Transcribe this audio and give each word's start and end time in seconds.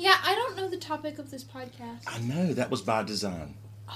Yeah, 0.00 0.16
I 0.24 0.34
don't 0.34 0.56
know 0.56 0.66
the 0.66 0.78
topic 0.78 1.18
of 1.18 1.30
this 1.30 1.44
podcast. 1.44 2.04
I 2.06 2.20
know 2.20 2.54
that 2.54 2.70
was 2.70 2.80
by 2.80 3.02
design. 3.02 3.54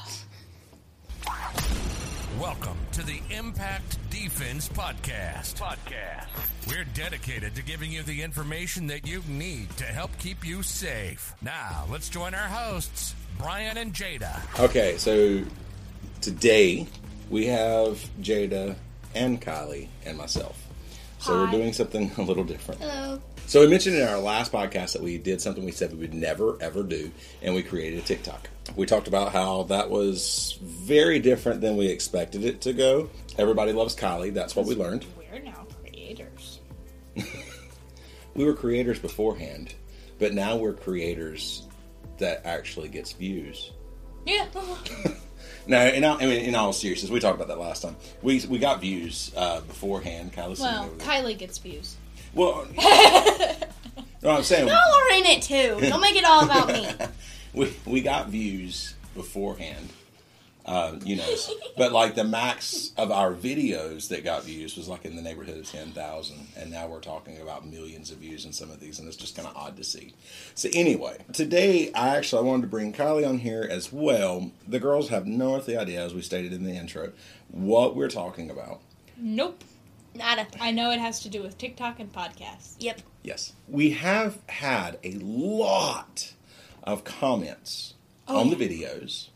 Welcome 2.38 2.76
to 2.92 3.02
the 3.02 3.22
Impact 3.30 3.96
Defense 4.10 4.68
Podcast. 4.68 5.54
Podcast. 5.54 6.26
We're 6.68 6.84
dedicated 6.92 7.54
to 7.54 7.62
giving 7.62 7.90
you 7.90 8.02
the 8.02 8.20
information 8.20 8.86
that 8.88 9.06
you 9.06 9.22
need 9.27 9.75
to 9.79 9.84
help 9.84 10.11
keep 10.18 10.46
you 10.46 10.62
safe. 10.62 11.34
Now, 11.40 11.86
let's 11.90 12.11
join 12.11 12.34
our 12.34 12.48
hosts, 12.48 13.14
Brian 13.39 13.79
and 13.79 13.95
Jada. 13.95 14.43
Okay, 14.62 14.98
so 14.98 15.43
today 16.21 16.86
we 17.30 17.46
have 17.46 18.07
Jada 18.21 18.77
and 19.14 19.41
Kylie 19.41 19.89
and 20.05 20.18
myself. 20.18 20.66
So 21.18 21.32
we're 21.32 21.50
doing 21.50 21.73
something 21.73 22.11
a 22.18 22.23
little 22.23 22.45
different. 22.45 22.82
Hello. 22.82 23.23
So 23.46 23.61
we 23.61 23.66
mentioned 23.66 23.96
in 23.96 24.08
our 24.08 24.18
last 24.18 24.50
podcast 24.50 24.95
that 24.95 25.02
we 25.02 25.18
did 25.18 25.40
something 25.40 25.64
we 25.64 25.70
said 25.70 25.93
we 25.93 25.98
would 25.98 26.14
never 26.14 26.56
ever 26.61 26.82
do, 26.82 27.11
and 27.43 27.54
we 27.54 27.62
created 27.62 27.98
a 27.98 28.03
TikTok. 28.03 28.48
We 28.75 28.86
talked 28.86 29.07
about 29.07 29.32
how 29.32 29.64
that 29.64 29.90
was 29.90 30.58
very 30.62 31.18
different 31.18 31.61
than 31.61 31.76
we 31.76 31.86
expected 31.86 32.45
it 32.45 32.62
to 32.62 32.73
go. 32.73 33.11
Everybody 33.39 33.73
loves 33.73 33.95
Kylie. 33.95 34.33
That's 34.33 34.57
what 34.57 34.67
we 34.67 34.75
learned. 34.75 35.05
We're 35.17 35.41
now 35.41 35.67
creators. 35.83 36.61
We 38.34 38.45
were 38.45 38.55
creators 38.55 38.98
beforehand, 38.98 39.75
but 40.19 40.34
now 40.34 40.56
we're 40.56 40.73
creators 40.73 41.69
that 42.19 42.45
actually 42.45 42.89
gets 42.89 43.12
views. 43.12 43.70
Yeah. 44.27 44.47
No, 45.67 45.87
in 45.87 46.05
all, 46.05 46.19
I 46.20 46.27
mean, 46.27 46.45
in 46.45 46.55
all 46.55 46.75
seriousness, 46.75 47.11
we 47.11 47.20
talked 47.20 47.37
about 47.37 47.48
that 47.48 47.59
last 47.59 47.81
time. 47.81 47.97
We 48.20 48.45
we 48.51 48.59
got 48.59 48.83
views 48.83 49.33
uh, 49.34 49.62
beforehand. 49.62 50.33
Sitting 50.34 50.59
well. 50.59 50.91
Kylie 50.98 51.39
gets 51.39 51.56
views. 51.56 51.97
Well, 52.34 52.66
no, 54.23 54.30
I'm 54.30 54.42
saying 54.42 54.66
Y'all 54.66 54.77
are 54.77 55.16
in 55.16 55.25
it 55.27 55.42
too. 55.42 55.79
Don't 55.80 56.01
make 56.01 56.16
it 56.16 56.25
all 56.25 56.45
about 56.45 56.69
me. 56.69 56.88
we 57.52 57.77
we 57.87 58.01
got 58.01 58.29
views 58.29 58.95
beforehand. 59.15 59.91
Uh, 60.67 60.98
you 61.05 61.14
know, 61.14 61.36
but 61.77 61.92
like 61.92 62.14
the 62.14 62.25
max 62.25 62.92
of 62.97 63.12
our 63.12 63.34
videos 63.34 64.09
that 64.09 64.25
got 64.25 64.44
views 64.44 64.78
was 64.78 64.89
like 64.89 65.05
in 65.05 65.14
the 65.14 65.20
neighborhood 65.20 65.59
of 65.59 65.70
ten 65.70 65.89
thousand, 65.92 66.48
and 66.56 66.70
now 66.70 66.86
we're 66.86 67.00
talking 67.00 67.39
about 67.42 67.67
millions 67.67 68.11
of 68.11 68.17
views 68.17 68.47
in 68.47 68.53
some 68.53 68.70
of 68.70 68.81
these, 68.81 68.98
and 68.98 69.06
it's 69.06 69.16
just 69.16 69.37
kind 69.37 69.47
of 69.47 69.55
odd 69.55 69.77
to 69.77 69.84
see. 69.84 70.14
So 70.55 70.70
anyway, 70.72 71.19
today 71.34 71.92
I 71.92 72.16
actually 72.16 72.41
I 72.41 72.48
wanted 72.48 72.62
to 72.62 72.69
bring 72.69 72.94
Kylie 72.94 73.28
on 73.28 73.39
here 73.39 73.69
as 73.70 73.92
well. 73.92 74.53
The 74.66 74.81
girls 74.81 75.11
have 75.11 75.27
no 75.27 75.55
earthly 75.55 75.77
idea, 75.77 76.03
as 76.03 76.14
we 76.14 76.22
stated 76.22 76.55
in 76.55 76.64
the 76.64 76.72
intro, 76.72 77.12
what 77.50 77.94
we're 77.94 78.09
talking 78.09 78.48
about. 78.50 78.81
Nope. 79.19 79.62
Nada. 80.15 80.47
I 80.61 80.70
know 80.70 80.91
it 80.91 81.01
has 81.01 81.20
to 81.20 81.29
do 81.29 81.43
with 81.43 81.59
TikTok 81.59 81.98
and 82.01 82.12
podcasts. 82.12 82.75
Yep. 82.79 83.01
Yes. 83.23 83.53
We 83.69 83.91
have 83.91 84.39
had 84.48 84.98
a 85.03 85.12
lot 85.15 86.33
of 86.83 87.05
comments 87.05 87.95
Oh, 88.27 88.39
on 88.41 88.48
yeah. 88.48 88.55
the 88.55 88.69
videos. 88.69 89.29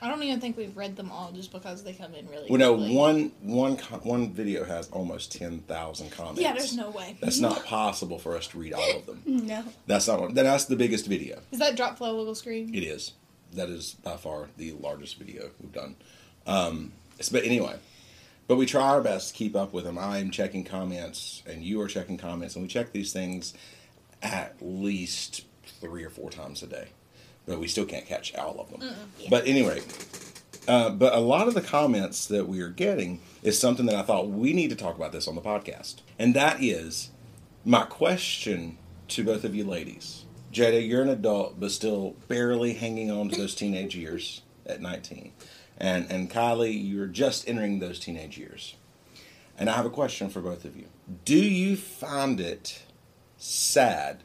I 0.00 0.08
don't 0.08 0.22
even 0.24 0.40
think 0.40 0.56
we've 0.56 0.76
read 0.76 0.96
them 0.96 1.12
all 1.12 1.30
just 1.32 1.52
because 1.52 1.84
they 1.84 1.92
come 1.92 2.12
in 2.14 2.26
really 2.28 2.46
Well, 2.50 2.58
no, 2.58 2.74
quickly. 2.76 2.96
one 2.96 3.32
one 3.42 3.76
co- 3.76 3.98
one 3.98 4.32
video 4.32 4.64
has 4.64 4.88
almost 4.90 5.30
ten 5.32 5.60
thousand 5.60 6.10
comments. 6.10 6.40
Yeah, 6.40 6.54
there's 6.54 6.76
no 6.76 6.90
way. 6.90 7.16
That's 7.20 7.38
not 7.38 7.64
possible 7.64 8.18
for 8.18 8.36
us 8.36 8.48
to 8.48 8.58
read 8.58 8.72
all 8.72 8.96
of 8.96 9.06
them. 9.06 9.22
No. 9.26 9.62
That's 9.86 10.08
not. 10.08 10.20
what- 10.20 10.34
That's 10.34 10.64
the 10.64 10.74
biggest 10.76 11.06
video. 11.06 11.40
Is 11.52 11.58
that 11.60 11.76
drop 11.76 11.98
flow 11.98 12.16
wiggle 12.16 12.34
screen? 12.34 12.74
It 12.74 12.82
is. 12.82 13.12
That 13.52 13.68
is 13.68 13.94
by 14.02 14.16
far 14.16 14.48
the 14.56 14.72
largest 14.72 15.18
video 15.18 15.50
we've 15.60 15.72
done. 15.72 15.94
Um, 16.46 16.92
s- 17.20 17.28
but 17.28 17.44
anyway, 17.44 17.76
but 18.52 18.58
we 18.58 18.66
try 18.66 18.82
our 18.82 19.00
best 19.00 19.28
to 19.28 19.34
keep 19.34 19.56
up 19.56 19.72
with 19.72 19.84
them. 19.84 19.96
I 19.96 20.18
am 20.18 20.30
checking 20.30 20.62
comments, 20.62 21.42
and 21.46 21.62
you 21.62 21.80
are 21.80 21.88
checking 21.88 22.18
comments, 22.18 22.54
and 22.54 22.62
we 22.62 22.68
check 22.68 22.92
these 22.92 23.10
things 23.10 23.54
at 24.22 24.56
least 24.60 25.46
three 25.80 26.04
or 26.04 26.10
four 26.10 26.28
times 26.28 26.62
a 26.62 26.66
day. 26.66 26.88
But 27.46 27.60
we 27.60 27.66
still 27.66 27.86
can't 27.86 28.04
catch 28.04 28.34
all 28.34 28.60
of 28.60 28.68
them. 28.68 28.94
But 29.30 29.46
anyway, 29.46 29.80
uh, 30.68 30.90
but 30.90 31.14
a 31.14 31.20
lot 31.20 31.48
of 31.48 31.54
the 31.54 31.62
comments 31.62 32.26
that 32.26 32.46
we 32.46 32.60
are 32.60 32.68
getting 32.68 33.22
is 33.42 33.58
something 33.58 33.86
that 33.86 33.94
I 33.94 34.02
thought 34.02 34.28
we 34.28 34.52
need 34.52 34.68
to 34.68 34.76
talk 34.76 34.96
about 34.96 35.12
this 35.12 35.26
on 35.26 35.34
the 35.34 35.40
podcast, 35.40 36.02
and 36.18 36.34
that 36.34 36.62
is 36.62 37.08
my 37.64 37.84
question 37.84 38.76
to 39.08 39.24
both 39.24 39.44
of 39.44 39.54
you 39.54 39.64
ladies. 39.64 40.26
Jada, 40.52 40.86
you're 40.86 41.00
an 41.00 41.08
adult, 41.08 41.58
but 41.58 41.70
still 41.70 42.16
barely 42.28 42.74
hanging 42.74 43.10
on 43.10 43.30
to 43.30 43.36
those 43.36 43.54
teenage 43.54 43.96
years 43.96 44.42
at 44.66 44.82
19. 44.82 45.32
And, 45.78 46.10
and 46.10 46.30
Kylie, 46.30 46.88
you're 46.88 47.06
just 47.06 47.48
entering 47.48 47.78
those 47.78 47.98
teenage 47.98 48.38
years. 48.38 48.76
And 49.58 49.68
I 49.68 49.74
have 49.74 49.86
a 49.86 49.90
question 49.90 50.28
for 50.28 50.40
both 50.40 50.64
of 50.64 50.76
you. 50.76 50.86
Do 51.24 51.38
you 51.38 51.76
find 51.76 52.40
it 52.40 52.82
sad 53.36 54.22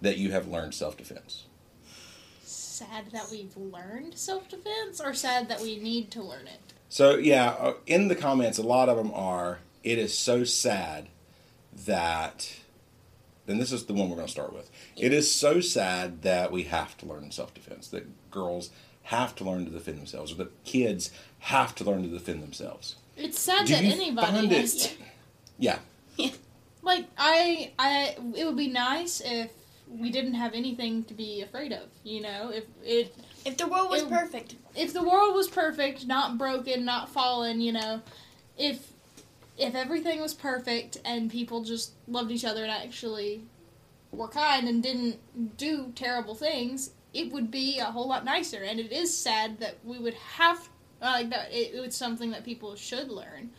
that 0.00 0.18
you 0.18 0.32
have 0.32 0.46
learned 0.46 0.74
self 0.74 0.96
defense? 0.96 1.44
Sad 2.42 3.10
that 3.12 3.30
we've 3.30 3.56
learned 3.56 4.16
self 4.16 4.48
defense, 4.48 5.00
or 5.00 5.14
sad 5.14 5.48
that 5.48 5.60
we 5.60 5.78
need 5.78 6.10
to 6.12 6.22
learn 6.22 6.46
it? 6.46 6.72
So, 6.88 7.16
yeah, 7.16 7.50
uh, 7.50 7.74
in 7.86 8.08
the 8.08 8.16
comments, 8.16 8.58
a 8.58 8.62
lot 8.62 8.88
of 8.88 8.96
them 8.96 9.12
are, 9.14 9.58
it 9.84 9.98
is 9.98 10.16
so 10.16 10.44
sad 10.44 11.08
that, 11.86 12.52
and 13.46 13.60
this 13.60 13.72
is 13.72 13.84
the 13.84 13.92
one 13.92 14.08
we're 14.08 14.16
going 14.16 14.26
to 14.26 14.32
start 14.32 14.52
with. 14.52 14.70
It 14.96 15.12
is 15.12 15.32
so 15.32 15.60
sad 15.60 16.22
that 16.22 16.50
we 16.50 16.64
have 16.64 16.96
to 16.98 17.06
learn 17.06 17.30
self 17.30 17.54
defense, 17.54 17.88
that 17.88 18.30
girls 18.30 18.70
have 19.10 19.34
to 19.36 19.44
learn 19.44 19.64
to 19.64 19.70
defend 19.70 19.98
themselves, 19.98 20.32
or 20.32 20.36
that 20.36 20.64
kids 20.64 21.10
have 21.40 21.74
to 21.76 21.84
learn 21.84 22.02
to 22.02 22.08
defend 22.08 22.42
themselves. 22.42 22.96
It's 23.16 23.38
sad 23.40 23.66
Do 23.66 23.74
that 23.74 23.84
you 23.84 23.92
anybody 23.92 24.26
find 24.32 24.52
has 24.52 24.74
it- 24.74 24.88
to. 24.88 24.94
Yeah. 25.58 25.78
Like 26.82 27.06
I, 27.18 27.72
I, 27.78 28.16
it 28.34 28.46
would 28.46 28.56
be 28.56 28.68
nice 28.68 29.20
if 29.22 29.50
we 29.86 30.10
didn't 30.10 30.32
have 30.34 30.54
anything 30.54 31.04
to 31.04 31.14
be 31.14 31.42
afraid 31.42 31.72
of. 31.72 31.82
You 32.04 32.22
know, 32.22 32.50
if 32.50 32.64
it, 32.82 33.14
If 33.44 33.58
the 33.58 33.66
world 33.66 33.90
was 33.90 34.00
It- 34.02 34.08
perfect. 34.08 34.54
if 34.74 34.94
the 34.94 35.02
world 35.02 35.34
was 35.34 35.46
perfect, 35.46 36.06
not 36.06 36.38
broken, 36.38 36.86
not 36.86 37.10
fallen. 37.10 37.60
You 37.60 37.72
know, 37.72 38.00
if 38.56 38.92
if 39.58 39.74
everything 39.74 40.22
was 40.22 40.32
perfect 40.32 40.96
and 41.04 41.30
people 41.30 41.62
just 41.62 41.92
loved 42.08 42.30
each 42.30 42.46
other 42.46 42.62
and 42.62 42.72
actually 42.72 43.42
were 44.10 44.28
kind 44.28 44.66
and 44.66 44.82
didn't 44.82 45.18
do 45.58 45.92
terrible 45.94 46.34
things, 46.34 46.92
it 47.12 47.32
would 47.32 47.50
be 47.50 47.78
a 47.78 47.86
whole 47.86 48.08
lot 48.08 48.24
nicer. 48.24 48.62
And 48.62 48.78
it 48.80 48.92
is 48.92 49.16
sad 49.16 49.58
that 49.60 49.76
we 49.84 49.98
would 49.98 50.14
have 50.14 50.68
uh, 51.02 51.10
like 51.12 51.30
that. 51.30 51.50
It, 51.52 51.72
it's 51.74 51.96
something 51.96 52.30
that 52.30 52.44
people 52.44 52.76
should 52.76 53.10
learn. 53.10 53.50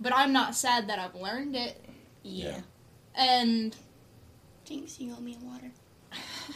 But 0.00 0.14
I'm 0.14 0.32
not 0.32 0.54
sad 0.54 0.88
that 0.88 0.98
I've 0.98 1.14
learned 1.14 1.56
it. 1.56 1.84
Yeah. 2.22 2.48
Yeah. 2.48 2.60
And 3.14 3.76
Jinx, 4.64 4.98
you 5.00 5.14
owe 5.16 5.20
me 5.20 5.36
a 5.40 5.44
water. 5.44 5.70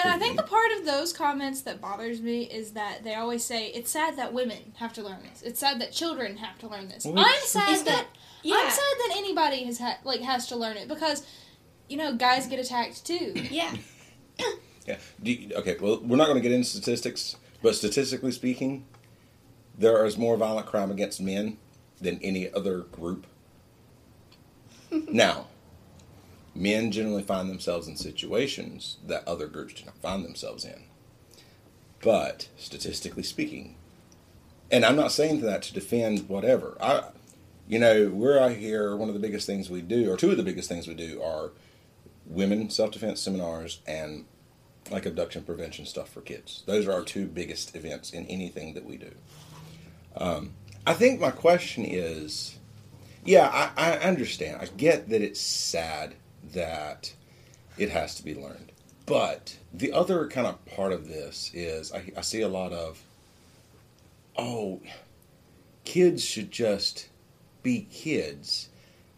And 0.00 0.12
I 0.12 0.18
think 0.18 0.36
the 0.36 0.42
part 0.56 0.70
of 0.78 0.84
those 0.86 1.12
comments 1.12 1.62
that 1.62 1.80
bothers 1.80 2.20
me 2.20 2.42
is 2.44 2.72
that 2.72 3.02
they 3.04 3.14
always 3.14 3.44
say 3.44 3.66
it's 3.68 3.90
sad 3.90 4.16
that 4.16 4.32
women 4.32 4.72
have 4.76 4.92
to 4.94 5.02
learn 5.02 5.18
this. 5.28 5.42
It's 5.42 5.58
sad 5.60 5.80
that 5.80 5.92
children 5.92 6.36
have 6.36 6.58
to 6.60 6.68
learn 6.68 6.88
this. 6.88 7.04
Well, 7.04 7.18
I'm 7.18 7.40
sad 7.42 7.78
that, 7.78 7.84
that- 7.86 8.06
yeah. 8.42 8.54
I'm 8.58 8.70
sad 8.70 8.78
that 8.78 9.14
anybody 9.16 9.64
has 9.64 9.78
ha- 9.78 9.98
like 10.04 10.20
has 10.20 10.46
to 10.48 10.56
learn 10.56 10.76
it 10.76 10.86
because 10.88 11.26
you 11.88 11.96
know 11.96 12.14
guys 12.14 12.46
get 12.46 12.58
attacked 12.60 13.04
too. 13.04 13.32
Yeah. 13.50 13.74
Yeah. 14.86 14.96
You, 15.22 15.50
okay, 15.56 15.76
well, 15.78 16.00
we're 16.02 16.16
not 16.16 16.28
going 16.28 16.38
to 16.38 16.40
get 16.42 16.50
into 16.50 16.66
statistics, 16.66 17.36
but 17.60 17.74
statistically 17.74 18.32
speaking, 18.32 18.86
there 19.76 20.02
is 20.06 20.16
more 20.16 20.34
violent 20.38 20.66
crime 20.66 20.90
against 20.90 21.20
men 21.20 21.58
than 22.00 22.18
any 22.22 22.50
other 22.50 22.78
group. 22.80 23.26
now, 24.90 25.48
men 26.54 26.90
generally 26.90 27.22
find 27.22 27.50
themselves 27.50 27.86
in 27.86 27.96
situations 27.96 28.96
that 29.06 29.26
other 29.28 29.46
groups 29.46 29.74
do 29.74 29.84
not 29.84 29.98
find 29.98 30.24
themselves 30.24 30.64
in. 30.64 30.84
But 32.00 32.48
statistically 32.56 33.24
speaking, 33.24 33.76
and 34.70 34.84
I'm 34.84 34.96
not 34.96 35.12
saying 35.12 35.40
that 35.42 35.62
to 35.64 35.74
defend 35.74 36.28
whatever. 36.28 36.76
I, 36.80 37.10
you 37.68 37.78
know, 37.78 38.08
we're 38.08 38.38
out 38.38 38.52
here. 38.52 38.96
One 38.96 39.08
of 39.08 39.14
the 39.14 39.20
biggest 39.20 39.46
things 39.46 39.68
we 39.68 39.82
do, 39.82 40.10
or 40.10 40.16
two 40.16 40.30
of 40.30 40.36
the 40.36 40.42
biggest 40.42 40.68
things 40.68 40.86
we 40.86 40.94
do, 40.94 41.22
are 41.22 41.50
women 42.28 42.70
self 42.70 42.90
defense 42.92 43.20
seminars 43.20 43.80
and 43.86 44.24
like 44.90 45.06
abduction 45.06 45.42
prevention 45.42 45.86
stuff 45.86 46.08
for 46.08 46.20
kids. 46.20 46.62
Those 46.66 46.86
are 46.86 46.92
our 46.92 47.02
two 47.02 47.26
biggest 47.26 47.74
events 47.74 48.12
in 48.12 48.26
anything 48.26 48.74
that 48.74 48.84
we 48.84 48.96
do. 48.96 49.12
Um, 50.16 50.54
I 50.86 50.94
think 50.94 51.20
my 51.20 51.30
question 51.30 51.84
is, 51.84 52.58
yeah, 53.24 53.48
I, 53.76 53.90
I 53.90 53.98
understand. 53.98 54.58
I 54.60 54.66
get 54.76 55.08
that 55.10 55.22
it's 55.22 55.40
sad 55.40 56.14
that 56.52 57.12
it 57.76 57.90
has 57.90 58.14
to 58.16 58.24
be 58.24 58.34
learned, 58.34 58.72
but 59.06 59.56
the 59.72 59.92
other 59.92 60.26
kind 60.28 60.46
of 60.46 60.64
part 60.66 60.92
of 60.92 61.08
this 61.08 61.50
is 61.54 61.92
I, 61.92 62.10
I 62.16 62.20
see 62.22 62.40
a 62.40 62.48
lot 62.48 62.72
of, 62.72 63.02
oh, 64.36 64.80
kids 65.84 66.24
should 66.24 66.50
just 66.50 67.08
be 67.62 67.86
kids, 67.92 68.68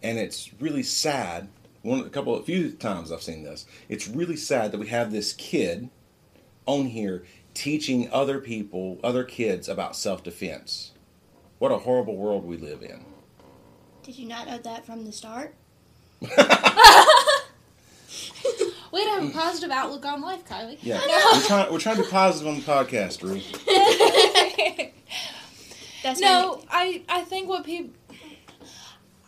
and 0.02 0.18
it's 0.18 0.50
really 0.60 0.82
sad 0.82 1.48
one 1.82 2.00
a 2.00 2.10
couple 2.10 2.34
a 2.36 2.42
few 2.42 2.72
times 2.72 3.10
I've 3.10 3.22
seen 3.22 3.42
this. 3.42 3.66
It's 3.88 4.08
really 4.08 4.36
sad 4.36 4.72
that 4.72 4.78
we 4.78 4.88
have 4.88 5.10
this 5.12 5.32
kid 5.32 5.88
on 6.66 6.86
here 6.86 7.24
teaching 7.54 8.08
other 8.12 8.38
people, 8.38 8.98
other 9.02 9.24
kids 9.24 9.68
about 9.68 9.96
self-defense. 9.96 10.92
What 11.58 11.72
a 11.72 11.78
horrible 11.78 12.16
world 12.16 12.44
we 12.44 12.56
live 12.56 12.82
in. 12.82 13.04
Did 14.02 14.18
you 14.18 14.28
not 14.28 14.46
know 14.46 14.58
that 14.58 14.86
from 14.86 15.04
the 15.04 15.12
start? 15.12 15.54
Way 18.92 19.04
to 19.04 19.10
have 19.10 19.24
a 19.24 19.30
positive 19.30 19.70
outlook 19.70 20.04
on 20.04 20.20
life, 20.20 20.44
Kylie. 20.44 20.78
Yeah, 20.82 21.00
we're 21.32 21.42
trying. 21.42 21.72
We're 21.72 21.78
trying 21.78 21.96
to 21.96 22.02
be 22.02 22.08
positive 22.08 22.48
on 22.48 22.56
the 22.56 22.62
podcast, 22.62 23.22
Ruth. 23.22 23.64
That's 26.02 26.20
No, 26.20 26.64
I 26.68 27.04
I 27.08 27.22
think 27.22 27.48
what 27.48 27.64
people 27.64 27.94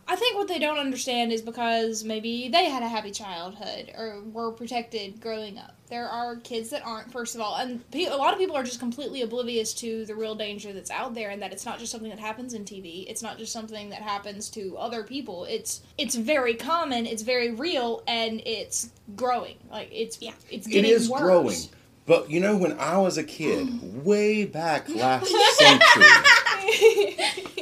I 0.09 0.17
think 0.17 0.37
what 0.37 0.49
they 0.49 0.59
don't 0.59 0.79
understand 0.79 1.33
is 1.33 1.41
because 1.43 2.05
maybe 2.05 2.49
they 2.49 2.67
had 2.69 2.83
a 2.83 2.89
happy 2.89 3.13
childhood 3.13 3.93
or 3.97 4.21
were 4.33 4.51
protected 4.53 5.21
growing 5.21 5.59
up. 5.59 5.77
There 5.89 6.09
are 6.09 6.37
kids 6.37 6.71
that 6.71 6.85
aren't, 6.85 7.13
first 7.13 7.35
of 7.35 7.41
all, 7.41 7.57
and 7.57 7.89
pe- 7.91 8.05
a 8.07 8.17
lot 8.17 8.33
of 8.33 8.39
people 8.39 8.57
are 8.57 8.63
just 8.63 8.79
completely 8.81 9.23
oblivious 9.23 9.73
to 9.75 10.05
the 10.07 10.15
real 10.15 10.35
danger 10.35 10.73
that's 10.73 10.91
out 10.91 11.15
there, 11.15 11.31
and 11.31 11.41
that 11.43 11.53
it's 11.53 11.65
not 11.67 11.79
just 11.79 11.93
something 11.93 12.11
that 12.11 12.19
happens 12.19 12.55
in 12.55 12.65
TV. 12.65 13.07
It's 13.09 13.23
not 13.23 13.39
just 13.39 13.53
something 13.53 13.91
that 13.91 14.01
happens 14.03 14.49
to 14.51 14.77
other 14.79 15.03
people. 15.03 15.45
It's 15.45 15.83
it's 15.99 16.15
very 16.15 16.55
common. 16.55 17.07
It's 17.07 17.23
very 17.23 17.51
real, 17.53 18.03
and 18.07 18.43
it's 18.47 18.91
growing. 19.17 19.57
Like 19.71 19.89
it's 19.93 20.21
Yeah. 20.21 20.33
it's 20.51 20.67
getting 20.67 20.91
is 20.91 21.09
worse. 21.11 21.21
growing. 21.21 21.59
But 22.07 22.31
you 22.31 22.41
know, 22.41 22.57
when 22.57 22.73
I 22.79 22.97
was 22.99 23.19
a 23.19 23.23
kid, 23.25 23.69
way 24.05 24.45
back 24.47 24.89
last 24.89 25.31
century, 25.59 27.17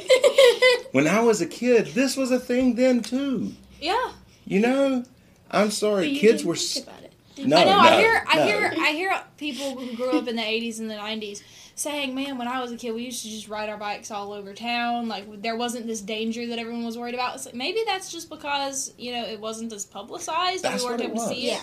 when 0.91 1.07
I 1.07 1.21
was 1.21 1.41
a 1.41 1.45
kid, 1.45 1.87
this 1.87 2.15
was 2.17 2.31
a 2.31 2.39
thing 2.39 2.75
then 2.75 3.01
too. 3.01 3.53
Yeah. 3.79 4.11
You 4.45 4.59
know, 4.59 5.03
I'm 5.49 5.71
sorry, 5.71 6.07
You 6.07 6.19
kids 6.19 6.37
didn't 6.41 6.49
were. 6.49 6.55
think 6.55 6.85
about 6.87 7.03
it. 7.03 7.47
No, 7.47 7.57
I 7.57 7.63
know. 7.63 7.71
no, 7.71 7.79
I 7.79 8.01
hear. 8.01 8.25
I 8.27 8.45
hear. 8.45 8.73
I 8.77 8.91
hear 8.91 9.21
people 9.37 9.77
who 9.77 9.95
grew 9.95 10.11
up 10.19 10.27
in 10.27 10.35
the 10.35 10.41
'80s 10.41 10.79
and 10.79 10.89
the 10.91 10.95
'90s 10.95 11.41
saying, 11.75 12.13
"Man, 12.13 12.37
when 12.37 12.47
I 12.47 12.61
was 12.61 12.71
a 12.71 12.77
kid, 12.77 12.91
we 12.93 13.03
used 13.03 13.23
to 13.23 13.29
just 13.29 13.47
ride 13.47 13.69
our 13.69 13.77
bikes 13.77 14.11
all 14.11 14.31
over 14.33 14.53
town. 14.53 15.07
Like 15.07 15.41
there 15.41 15.55
wasn't 15.55 15.87
this 15.87 16.01
danger 16.01 16.45
that 16.47 16.59
everyone 16.59 16.85
was 16.85 16.97
worried 16.97 17.15
about." 17.15 17.35
It's 17.35 17.45
like 17.45 17.55
maybe 17.55 17.79
that's 17.87 18.11
just 18.11 18.29
because 18.29 18.93
you 18.97 19.11
know 19.13 19.23
it 19.25 19.39
wasn't 19.39 19.71
as 19.73 19.85
publicized. 19.85 20.63
That's 20.63 20.83
we 20.83 20.89
weren't 20.89 20.99
what 21.01 21.05
it 21.09 21.11
able 21.13 21.15
to 21.23 21.29
was. 21.29 21.29
see 21.29 21.51
it. 21.51 21.61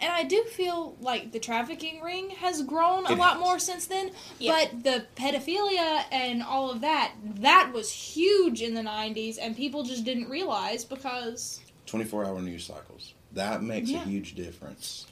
And 0.00 0.12
I 0.12 0.24
do 0.24 0.42
feel 0.44 0.94
like 1.00 1.32
the 1.32 1.38
trafficking 1.38 2.02
ring 2.02 2.30
has 2.30 2.62
grown 2.62 3.06
a 3.06 3.12
It 3.12 3.18
lot 3.18 3.34
has. 3.34 3.40
more 3.40 3.58
since 3.58 3.86
then. 3.86 4.10
Yeah. 4.38 4.52
But 4.70 4.84
the 4.84 5.06
pedophilia 5.16 6.04
and 6.12 6.42
all 6.42 6.70
of 6.70 6.82
that, 6.82 7.12
that 7.40 7.72
was 7.72 7.90
huge 7.90 8.60
in 8.60 8.74
the 8.74 8.82
90s, 8.82 9.38
and 9.40 9.56
people 9.56 9.84
just 9.84 10.04
didn't 10.04 10.28
realize 10.28 10.84
because 10.84 11.60
24 11.86 12.24
hour 12.26 12.40
news 12.42 12.64
cycles. 12.66 13.14
That 13.32 13.62
makes 13.62 13.88
Yeah. 13.90 14.02
a 14.02 14.04
huge 14.06 14.34
difference. 14.34 15.06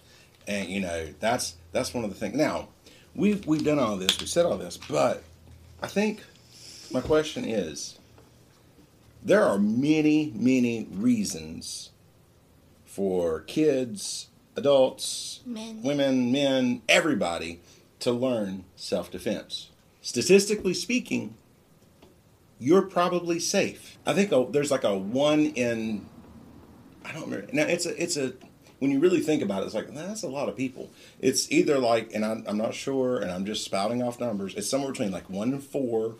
And 0.47 0.69
you 0.69 0.81
know, 0.81 1.09
that's 1.21 1.55
that's 1.73 1.95
one 1.95 2.05
of 2.05 2.11
the 2.11 2.17
things. 2.17 2.37
Now, 2.37 2.69
we've 3.15 3.47
we've 3.47 3.65
done 3.65 3.79
all 3.79 3.97
this, 3.97 4.19
we've 4.21 4.29
said 4.29 4.45
all 4.45 4.59
this, 4.59 4.77
but 4.77 5.23
I 5.83 5.87
think 5.87 6.23
my 6.91 7.01
question 7.01 7.45
is 7.47 7.99
there 9.23 9.43
are 9.43 9.59
many, 9.59 10.31
many 10.35 10.87
reasons 10.93 11.91
for 12.85 13.41
kids, 13.43 14.29
adults, 14.57 15.41
Men. 15.47 15.83
women, 15.83 16.33
men, 16.33 16.83
everybody 16.89 17.61
to 18.01 18.13
learn 18.13 18.65
self 18.77 19.11
defense. 19.11 19.71
Statistically 20.03 20.75
speaking, 20.75 21.35
you're 22.59 22.83
probably 22.83 23.39
safe. 23.39 23.99
I 24.07 24.13
think 24.13 24.33
a, 24.33 24.47
there's 24.51 24.71
like 24.71 24.85
a 24.85 24.97
one 24.97 25.47
in 25.47 26.07
I 27.05 27.13
don't 27.13 27.25
remember. 27.25 27.47
Now 27.53 27.65
it's 27.65 27.87
a 27.87 28.03
it's 28.03 28.17
a 28.17 28.33
when 28.79 28.91
you 28.91 28.99
really 28.99 29.21
think 29.21 29.43
about 29.43 29.63
it, 29.63 29.67
it's 29.67 29.75
like 29.75 29.93
"Nah, 29.93 30.07
that's 30.07 30.23
a 30.23 30.29
lot 30.29 30.49
of 30.49 30.57
people. 30.57 30.91
It's 31.21 31.51
either 31.51 31.79
like, 31.79 32.13
and 32.15 32.25
I'm, 32.25 32.45
I'm 32.47 32.59
not 32.59 32.75
sure, 32.75 33.19
and 33.19 33.31
I'm 33.31 33.47
just 33.47 33.65
spouting 33.65 34.03
off 34.03 34.21
numbers. 34.21 34.55
It's 34.55 34.69
somewhere 34.69 34.91
between 34.91 35.11
like 35.11 35.31
one 35.31 35.53
in 35.53 35.61
four, 35.61 36.17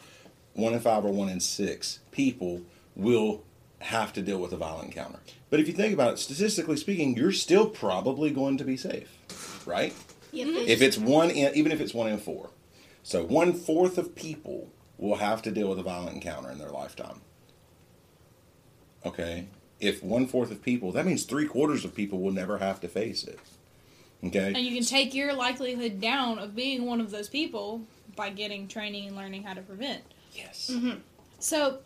one 0.55 0.73
in 0.73 0.81
five, 0.81 1.05
or 1.05 1.13
one 1.13 1.29
in 1.29 1.41
six 1.41 2.01
people 2.11 2.63
will 2.95 3.43
have 3.85 4.13
to 4.15 4.23
deal 4.23 4.39
with 4.39 4.53
a 4.53 4.57
violent 4.57 4.87
encounter. 4.87 5.19
But 5.51 5.61
if 5.61 5.69
you 5.69 5.75
think 5.75 5.93
about 5.93 6.15
it, 6.15 6.19
statistically 6.19 6.77
speaking, 6.77 7.17
you're 7.17 7.33
still 7.33 7.69
probably 7.69 8.31
going 8.31 8.57
to 8.59 8.65
be 8.65 8.77
safe, 8.77 9.67
right? 9.67 9.95
Yep. 10.33 10.49
Mm-hmm. 10.49 10.69
If 10.69 10.83
it's 10.83 10.99
one 10.99 11.31
in, 11.31 11.55
even 11.55 11.71
if 11.71 11.81
it's 11.81 11.95
one 11.95 12.09
in 12.11 12.19
four, 12.19 12.51
so 13.03 13.25
one 13.25 13.53
fourth 13.53 13.99
of 13.99 14.15
people 14.15 14.71
will 14.97 15.17
have 15.17 15.43
to 15.43 15.51
deal 15.51 15.69
with 15.69 15.79
a 15.79 15.83
violent 15.83 16.15
encounter 16.15 16.51
in 16.51 16.59
their 16.59 16.71
lifetime. 16.71 17.21
Okay, 19.05 19.49
if 19.81 20.03
one 20.03 20.27
fourth 20.27 20.51
of 20.51 20.63
people, 20.63 20.91
that 20.93 21.05
means 21.05 21.25
three 21.25 21.47
quarters 21.47 21.85
of 21.85 21.95
people 21.95 22.21
will 22.21 22.33
never 22.33 22.59
have 22.59 22.81
to 22.81 22.89
face 22.89 23.23
it. 23.25 23.39
Okay, 24.25 24.47
And 24.55 24.59
you 24.59 24.75
can 24.75 24.85
take 24.85 25.13
your 25.15 25.35
likelihood 25.35 26.01
down 26.01 26.39
of 26.39 26.57
being 26.57 26.87
one 26.87 27.03
of 27.03 27.11
those 27.11 27.29
people 27.29 27.83
by 28.17 28.31
getting 28.31 28.67
training 28.67 29.09
and 29.09 29.17
learning 29.17 29.43
how 29.43 29.53
to 29.53 29.61
prevent. 29.61 30.03
yes, 30.33 30.71
mm-hmm. 30.73 31.01
So, 31.39 31.81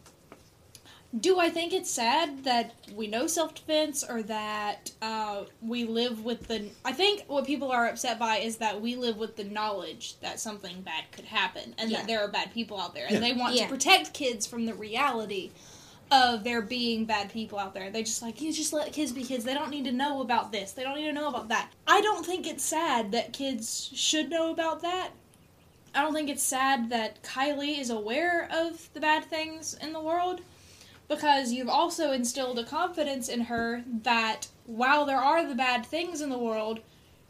do 1.18 1.38
I 1.40 1.48
think 1.48 1.72
it's 1.72 1.90
sad 1.90 2.44
that 2.44 2.74
we 2.94 3.06
know 3.06 3.26
self 3.26 3.54
defense 3.54 4.04
or 4.06 4.22
that 4.24 4.90
uh, 5.00 5.44
we 5.62 5.84
live 5.84 6.22
with 6.24 6.48
the. 6.48 6.68
I 6.84 6.92
think 6.92 7.24
what 7.28 7.46
people 7.46 7.70
are 7.72 7.88
upset 7.88 8.18
by 8.18 8.36
is 8.38 8.58
that 8.58 8.80
we 8.82 8.94
live 8.94 9.16
with 9.16 9.36
the 9.36 9.44
knowledge 9.44 10.20
that 10.20 10.38
something 10.38 10.82
bad 10.82 11.04
could 11.12 11.24
happen 11.24 11.74
and 11.78 11.90
Yeah. 11.90 11.98
that 11.98 12.06
there 12.06 12.20
are 12.20 12.28
bad 12.28 12.52
people 12.52 12.78
out 12.78 12.94
there. 12.94 13.06
And 13.06 13.14
Yeah. 13.14 13.20
they 13.20 13.32
want 13.32 13.54
Yeah. 13.54 13.62
to 13.64 13.68
protect 13.70 14.12
kids 14.12 14.46
from 14.46 14.66
the 14.66 14.74
reality 14.74 15.50
of 16.10 16.44
there 16.44 16.60
being 16.62 17.06
bad 17.06 17.32
people 17.32 17.58
out 17.58 17.72
there. 17.72 17.90
They 17.90 18.02
just 18.02 18.20
like, 18.20 18.40
you 18.42 18.52
just 18.52 18.72
let 18.74 18.92
kids 18.92 19.12
be 19.12 19.24
kids. 19.24 19.44
They 19.44 19.54
don't 19.54 19.70
need 19.70 19.84
to 19.84 19.92
know 19.92 20.20
about 20.20 20.52
this, 20.52 20.72
they 20.72 20.82
don't 20.82 20.96
need 20.96 21.06
to 21.06 21.12
know 21.12 21.28
about 21.28 21.48
that. 21.48 21.70
I 21.86 22.02
don't 22.02 22.24
think 22.24 22.46
it's 22.46 22.64
sad 22.64 23.12
that 23.12 23.32
kids 23.32 23.90
should 23.94 24.28
know 24.28 24.50
about 24.50 24.82
that. 24.82 25.10
I 25.94 26.02
don't 26.02 26.12
think 26.12 26.28
it's 26.28 26.42
sad 26.42 26.90
that 26.90 27.22
Kylie 27.22 27.78
is 27.78 27.88
aware 27.88 28.46
of 28.52 28.90
the 28.92 29.00
bad 29.00 29.24
things 29.24 29.74
in 29.80 29.92
the 29.94 30.00
world 30.00 30.42
because 31.08 31.52
you've 31.52 31.68
also 31.68 32.12
instilled 32.12 32.58
a 32.58 32.64
confidence 32.64 33.28
in 33.28 33.42
her 33.42 33.82
that 34.02 34.48
while 34.66 35.04
there 35.06 35.18
are 35.18 35.46
the 35.46 35.54
bad 35.54 35.84
things 35.86 36.20
in 36.20 36.30
the 36.30 36.38
world, 36.38 36.80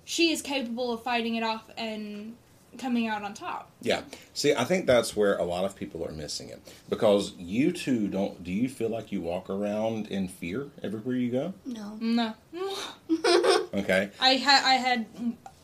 she 0.04 0.30
is 0.32 0.42
capable 0.42 0.92
of 0.92 1.02
fighting 1.02 1.36
it 1.36 1.42
off 1.42 1.70
and 1.76 2.34
coming 2.78 3.08
out 3.08 3.22
on 3.24 3.34
top. 3.34 3.70
yeah. 3.80 4.02
See, 4.34 4.54
I 4.54 4.62
think 4.64 4.86
that's 4.86 5.16
where 5.16 5.36
a 5.36 5.42
lot 5.44 5.64
of 5.64 5.74
people 5.74 6.04
are 6.06 6.12
missing 6.12 6.48
it 6.48 6.60
because 6.88 7.32
you 7.36 7.72
two 7.72 8.06
don't. 8.08 8.44
Do 8.44 8.52
you 8.52 8.68
feel 8.68 8.88
like 8.88 9.10
you 9.10 9.20
walk 9.20 9.50
around 9.50 10.06
in 10.08 10.28
fear 10.28 10.68
everywhere 10.82 11.16
you 11.16 11.30
go? 11.30 11.54
No. 11.64 11.96
No. 12.00 12.34
Okay, 13.74 14.08
I 14.18 14.30
had 14.30 14.64
I 14.64 14.74
had 14.74 15.06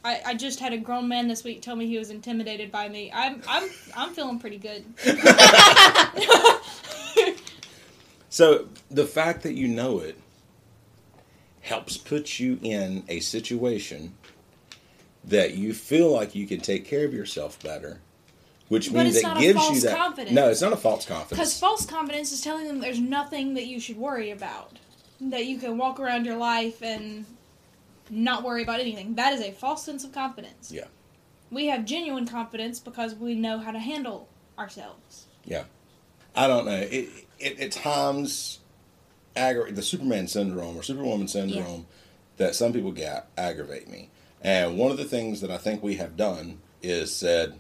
I, 0.05 0.21
I 0.27 0.35
just 0.35 0.61
had 0.61 0.75
a 0.75 0.77
grown 0.79 1.09
man 1.09 1.27
this 1.27 1.43
week 1.43 1.63
tell 1.63 1.75
me 1.75 1.87
he 1.87 1.99
was 1.99 2.11
intimidated 2.11 2.71
by 2.71 2.89
me. 2.89 3.11
I'm 3.15 3.41
I'm 3.49 3.71
I'm 3.97 4.13
feeling 4.13 4.39
pretty 4.39 4.59
good. 4.59 4.85
So 8.35 8.67
the 8.91 9.07
fact 9.07 9.45
that 9.45 9.55
you 9.55 9.69
know 9.69 10.01
it 10.01 10.19
helps 11.61 11.97
put 11.97 12.41
you 12.41 12.59
in 12.63 13.05
a 13.07 13.21
situation 13.21 14.15
that 15.23 15.55
you 15.55 15.73
feel 15.73 16.11
like 16.11 16.35
you 16.35 16.45
can 16.45 16.59
take 16.59 16.85
care 16.85 17.05
of 17.05 17.15
yourself 17.15 17.63
better, 17.63 18.01
which 18.67 18.93
But 18.93 19.05
means 19.05 19.15
it's 19.15 19.25
it 19.25 19.29
not 19.29 19.37
a 19.37 19.41
gives 19.41 19.71
you 19.71 19.81
that. 19.83 19.97
confidence. 19.97 20.35
No, 20.35 20.49
it's 20.51 20.61
not 20.61 20.73
a 20.73 20.77
false 20.77 21.07
confidence. 21.07 21.39
Because 21.39 21.61
false 21.61 21.87
confidence 21.87 22.33
is 22.33 22.41
telling 22.41 22.67
them 22.67 22.81
there's 22.81 22.99
nothing 22.99 23.55
that 23.55 23.67
you 23.67 23.79
should 23.79 23.99
worry 23.99 24.33
about. 24.33 24.81
That 25.21 25.47
you 25.47 25.57
can 25.59 25.79
walk 25.79 26.01
around 26.01 26.25
your 26.25 26.37
life 26.37 26.83
and 26.83 27.27
not 28.11 28.43
worry 28.43 28.65
about 28.65 28.81
anything. 28.81 29.15
That 29.15 29.33
is 29.35 29.43
a 29.43 29.53
false 29.53 29.85
sense 29.85 30.03
of 30.03 30.11
confidence. 30.11 30.73
Yeah. 30.73 30.87
We 31.53 31.67
have 31.67 31.85
genuine 31.85 32.27
confidence 32.27 32.81
because 32.81 33.15
we 33.15 33.37
know 33.37 33.59
how 33.61 33.71
to 33.71 33.79
handle 33.79 34.29
ourselves. 34.59 35.27
Yeah, 35.45 35.67
I 36.35 36.49
don't 36.49 36.67
know. 36.67 36.73
It, 36.91 37.24
it 37.39 37.59
at 37.61 37.73
times, 37.73 38.61
aggra- 39.37 39.75
the 39.75 39.83
Superman 39.83 40.29
syndrome 40.29 40.77
or 40.77 40.83
Superwoman 40.83 41.29
syndrome 41.29 41.87
that 42.37 42.55
some 42.55 42.73
people 42.73 42.93
get 42.93 43.29
aggravate 43.37 43.89
me. 43.89 44.11
And 44.41 44.77
one 44.77 44.91
of 44.91 44.97
the 44.97 45.05
things 45.05 45.41
that 45.41 45.51
I 45.51 45.59
think 45.59 45.83
we 45.83 45.97
have 45.97 46.17
done 46.17 46.59
is 46.83 47.15
said, 47.15 47.59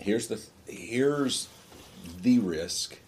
here's 0.00 0.28
the 0.28 0.40
here's 0.66 1.48
the 2.20 2.38
risk. 2.40 2.98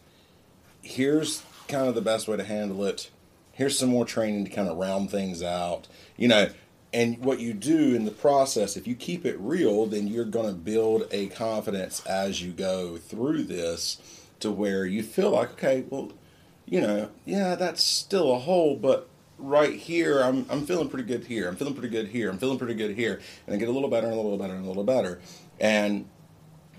Here's 0.82 1.42
kind 1.68 1.88
of 1.88 1.94
the 1.94 2.00
best 2.00 2.28
way 2.28 2.36
to 2.36 2.44
handle 2.44 2.84
it. 2.84 3.10
Here's 3.52 3.78
some 3.78 3.88
more 3.88 4.04
training 4.04 4.44
to 4.44 4.50
kind 4.50 4.68
of 4.68 4.76
round 4.76 5.10
things 5.10 5.42
out. 5.42 5.88
You 6.16 6.28
know, 6.28 6.50
and 6.92 7.18
what 7.18 7.40
you 7.40 7.52
do 7.52 7.94
in 7.94 8.04
the 8.04 8.10
process, 8.10 8.76
if 8.76 8.86
you 8.86 8.94
keep 8.94 9.26
it 9.26 9.38
real, 9.40 9.86
then 9.86 10.06
you're 10.06 10.24
going 10.24 10.48
to 10.48 10.54
build 10.54 11.08
a 11.10 11.26
confidence 11.28 12.04
as 12.06 12.40
you 12.40 12.52
go 12.52 12.96
through 12.96 13.44
this 13.44 14.00
to 14.40 14.50
where 14.50 14.84
you 14.84 15.02
feel 15.02 15.30
like, 15.30 15.52
okay, 15.52 15.84
well, 15.88 16.12
you 16.64 16.80
know, 16.80 17.10
yeah, 17.24 17.54
that's 17.54 17.82
still 17.82 18.34
a 18.34 18.38
hole, 18.38 18.76
but 18.76 19.08
right 19.38 19.74
here, 19.74 20.20
I'm, 20.20 20.46
I'm 20.50 20.66
feeling 20.66 20.88
pretty 20.88 21.06
good 21.06 21.24
here. 21.24 21.48
I'm 21.48 21.56
feeling 21.56 21.74
pretty 21.74 21.88
good 21.88 22.08
here. 22.08 22.30
I'm 22.30 22.38
feeling 22.38 22.58
pretty 22.58 22.74
good 22.74 22.96
here. 22.96 23.20
And 23.46 23.54
I 23.54 23.58
get 23.58 23.68
a 23.68 23.72
little 23.72 23.90
better 23.90 24.06
and 24.06 24.14
a 24.14 24.20
little 24.20 24.38
better 24.38 24.54
and 24.54 24.64
a 24.64 24.68
little 24.68 24.84
better. 24.84 25.20
And 25.60 26.08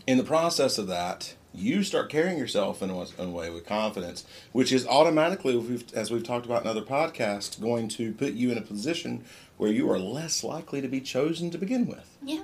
in 0.05 0.17
the 0.17 0.23
process 0.23 0.77
of 0.77 0.87
that, 0.87 1.35
you 1.53 1.83
start 1.83 2.09
carrying 2.09 2.37
yourself 2.37 2.81
in 2.81 2.89
a, 2.89 3.01
in 3.01 3.09
a 3.19 3.29
way 3.29 3.49
with 3.49 3.65
confidence, 3.65 4.25
which 4.51 4.71
is 4.71 4.85
automatically, 4.85 5.57
we've, 5.57 5.91
as 5.93 6.11
we've 6.11 6.23
talked 6.23 6.45
about 6.45 6.63
in 6.63 6.67
other 6.67 6.81
podcasts, 6.81 7.59
going 7.59 7.87
to 7.89 8.13
put 8.13 8.33
you 8.33 8.51
in 8.51 8.57
a 8.57 8.61
position 8.61 9.23
where 9.57 9.71
you 9.71 9.89
are 9.89 9.99
less 9.99 10.43
likely 10.43 10.81
to 10.81 10.87
be 10.87 11.01
chosen 11.01 11.49
to 11.51 11.57
begin 11.57 11.87
with. 11.87 12.17
Yeah. 12.21 12.43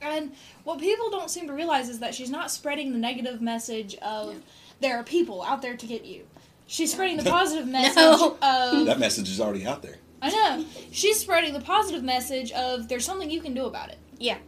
And 0.00 0.32
what 0.64 0.78
people 0.78 1.10
don't 1.10 1.30
seem 1.30 1.46
to 1.48 1.52
realize 1.52 1.88
is 1.88 1.98
that 1.98 2.14
she's 2.14 2.30
not 2.30 2.50
spreading 2.50 2.92
the 2.92 2.98
negative 2.98 3.40
message 3.40 3.94
of 3.96 4.36
there 4.80 4.96
are 4.98 5.02
people 5.02 5.42
out 5.42 5.62
there 5.62 5.76
to 5.76 5.86
get 5.86 6.04
you. 6.04 6.24
She's 6.66 6.92
spreading 6.92 7.16
the 7.16 7.28
positive 7.28 7.66
message 7.68 7.96
No. 7.96 8.36
of 8.40 8.86
That 8.86 8.98
message 8.98 9.28
is 9.28 9.40
already 9.40 9.66
out 9.66 9.82
there. 9.82 9.96
I 10.20 10.30
know. 10.30 10.64
She's 10.90 11.18
spreading 11.18 11.52
the 11.52 11.60
positive 11.60 12.02
message 12.02 12.52
of 12.52 12.88
there's 12.88 13.04
something 13.04 13.30
you 13.30 13.40
can 13.40 13.54
do 13.54 13.64
about 13.64 13.90
it. 13.90 13.98
Yeah. 14.18 14.38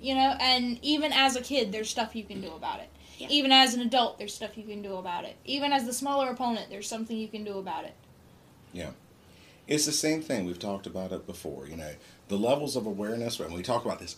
You 0.00 0.14
know, 0.14 0.36
and 0.40 0.78
even 0.82 1.12
as 1.12 1.36
a 1.36 1.40
kid, 1.40 1.70
there's 1.70 1.88
stuff 1.88 2.16
you 2.16 2.24
can 2.24 2.40
do 2.40 2.48
mm-hmm. 2.48 2.56
about 2.56 2.80
it. 2.80 2.88
Yeah. 3.18 3.28
Even 3.30 3.52
as 3.52 3.74
an 3.74 3.82
adult, 3.82 4.18
there's 4.18 4.34
stuff 4.34 4.56
you 4.56 4.64
can 4.64 4.82
do 4.82 4.96
about 4.96 5.24
it. 5.24 5.36
Even 5.44 5.72
as 5.72 5.84
the 5.84 5.92
smaller 5.92 6.30
opponent, 6.30 6.70
there's 6.70 6.88
something 6.88 7.16
you 7.16 7.28
can 7.28 7.44
do 7.44 7.58
about 7.58 7.84
it. 7.84 7.94
Yeah. 8.72 8.90
It's 9.68 9.86
the 9.86 9.92
same 9.92 10.22
thing. 10.22 10.44
We've 10.44 10.58
talked 10.58 10.86
about 10.86 11.12
it 11.12 11.26
before. 11.26 11.68
You 11.68 11.76
know, 11.76 11.92
the 12.32 12.38
levels 12.38 12.76
of 12.76 12.86
awareness, 12.86 13.38
and 13.40 13.52
we 13.52 13.62
talk 13.62 13.84
about 13.84 13.98
this 13.98 14.16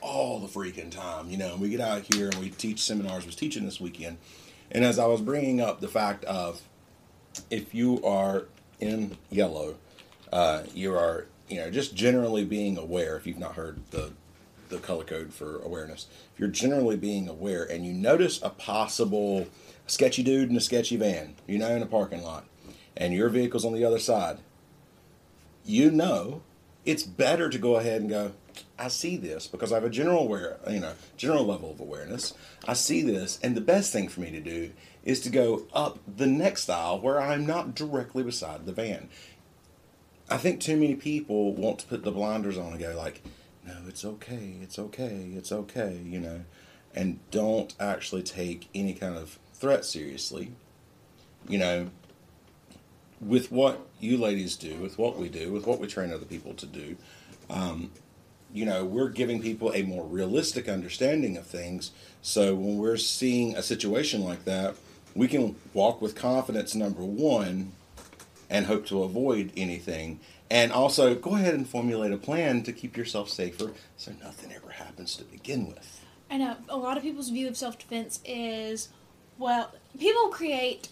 all 0.00 0.38
the 0.40 0.48
freaking 0.48 0.90
time. 0.90 1.28
You 1.28 1.36
know, 1.36 1.52
and 1.52 1.60
we 1.60 1.68
get 1.68 1.80
out 1.80 2.14
here 2.14 2.30
and 2.30 2.36
we 2.36 2.48
teach 2.48 2.80
seminars. 2.80 3.24
I 3.24 3.26
was 3.26 3.36
teaching 3.36 3.66
this 3.66 3.78
weekend. 3.78 4.16
And 4.70 4.86
as 4.86 4.98
I 4.98 5.04
was 5.04 5.20
bringing 5.20 5.60
up 5.60 5.80
the 5.80 5.88
fact 5.88 6.24
of 6.24 6.62
if 7.50 7.74
you 7.74 8.02
are 8.04 8.46
in 8.80 9.18
yellow, 9.28 9.76
uh, 10.32 10.62
you 10.74 10.94
are, 10.94 11.26
you 11.46 11.58
know, 11.58 11.70
just 11.70 11.94
generally 11.94 12.46
being 12.46 12.78
aware, 12.78 13.18
if 13.18 13.26
you've 13.26 13.38
not 13.38 13.54
heard 13.54 13.80
the 13.90 14.12
the 14.70 14.78
color 14.78 15.04
code 15.04 15.34
for 15.34 15.58
awareness. 15.58 16.06
If 16.32 16.40
you're 16.40 16.48
generally 16.48 16.96
being 16.96 17.28
aware 17.28 17.64
and 17.64 17.84
you 17.84 17.92
notice 17.92 18.40
a 18.42 18.48
possible 18.48 19.46
sketchy 19.86 20.22
dude 20.22 20.48
in 20.48 20.56
a 20.56 20.60
sketchy 20.60 20.96
van, 20.96 21.34
you 21.46 21.58
know, 21.58 21.76
in 21.76 21.82
a 21.82 21.86
parking 21.86 22.22
lot, 22.22 22.46
and 22.96 23.12
your 23.12 23.28
vehicle's 23.28 23.66
on 23.66 23.74
the 23.74 23.84
other 23.84 23.98
side, 23.98 24.38
you 25.66 25.90
know 25.90 26.40
it's 26.84 27.02
better 27.02 27.48
to 27.48 27.58
go 27.58 27.76
ahead 27.76 28.00
and 28.00 28.10
go, 28.10 28.32
I 28.78 28.88
see 28.88 29.16
this 29.16 29.46
because 29.46 29.72
I 29.72 29.76
have 29.76 29.84
a 29.84 29.90
general 29.90 30.20
aware, 30.20 30.58
you 30.68 30.80
know, 30.80 30.94
general 31.16 31.44
level 31.44 31.70
of 31.70 31.80
awareness. 31.80 32.34
I 32.66 32.72
see 32.72 33.02
this, 33.02 33.38
and 33.42 33.56
the 33.56 33.60
best 33.60 33.92
thing 33.92 34.08
for 34.08 34.20
me 34.20 34.30
to 34.30 34.40
do 34.40 34.72
is 35.04 35.20
to 35.20 35.30
go 35.30 35.66
up 35.72 35.98
the 36.06 36.26
next 36.26 36.68
aisle 36.68 37.00
where 37.00 37.20
I'm 37.20 37.46
not 37.46 37.74
directly 37.74 38.22
beside 38.22 38.66
the 38.66 38.72
van. 38.72 39.08
I 40.28 40.36
think 40.38 40.60
too 40.60 40.76
many 40.76 40.94
people 40.94 41.54
want 41.54 41.80
to 41.80 41.86
put 41.86 42.04
the 42.04 42.10
blinders 42.10 42.58
on 42.58 42.72
and 42.72 42.80
go 42.80 42.96
like, 42.96 43.22
no, 43.66 43.76
it's 43.86 44.04
okay, 44.04 44.54
it's 44.62 44.78
okay, 44.78 45.30
it's 45.36 45.52
okay, 45.52 46.00
you 46.04 46.18
know, 46.18 46.42
and 46.94 47.18
don't 47.30 47.74
actually 47.78 48.22
take 48.22 48.68
any 48.74 48.94
kind 48.94 49.16
of 49.16 49.38
threat 49.54 49.84
seriously. 49.84 50.52
You 51.48 51.58
know, 51.58 51.90
with 53.24 53.52
what 53.52 53.86
you 54.00 54.16
ladies 54.18 54.56
do, 54.56 54.76
with 54.76 54.98
what 54.98 55.16
we 55.16 55.28
do, 55.28 55.52
with 55.52 55.66
what 55.66 55.78
we 55.78 55.86
train 55.86 56.12
other 56.12 56.24
people 56.24 56.54
to 56.54 56.66
do, 56.66 56.96
um, 57.48 57.90
you 58.52 58.66
know, 58.66 58.84
we're 58.84 59.08
giving 59.08 59.40
people 59.40 59.72
a 59.72 59.82
more 59.82 60.04
realistic 60.04 60.68
understanding 60.68 61.36
of 61.36 61.46
things. 61.46 61.92
So 62.20 62.54
when 62.54 62.78
we're 62.78 62.96
seeing 62.98 63.56
a 63.56 63.62
situation 63.62 64.22
like 64.22 64.44
that, 64.44 64.74
we 65.14 65.28
can 65.28 65.56
walk 65.72 66.02
with 66.02 66.14
confidence, 66.14 66.74
number 66.74 67.02
one, 67.02 67.72
and 68.50 68.66
hope 68.66 68.86
to 68.86 69.02
avoid 69.02 69.52
anything. 69.56 70.20
And 70.50 70.70
also 70.70 71.14
go 71.14 71.34
ahead 71.36 71.54
and 71.54 71.66
formulate 71.66 72.12
a 72.12 72.18
plan 72.18 72.62
to 72.64 72.72
keep 72.72 72.96
yourself 72.96 73.30
safer 73.30 73.72
so 73.96 74.12
nothing 74.22 74.52
ever 74.52 74.70
happens 74.70 75.16
to 75.16 75.24
begin 75.24 75.66
with. 75.66 76.04
I 76.30 76.36
know 76.36 76.56
a 76.68 76.76
lot 76.76 76.96
of 76.96 77.02
people's 77.02 77.30
view 77.30 77.48
of 77.48 77.56
self 77.56 77.78
defense 77.78 78.20
is 78.24 78.90
well, 79.38 79.72
people 79.98 80.28
create 80.28 80.88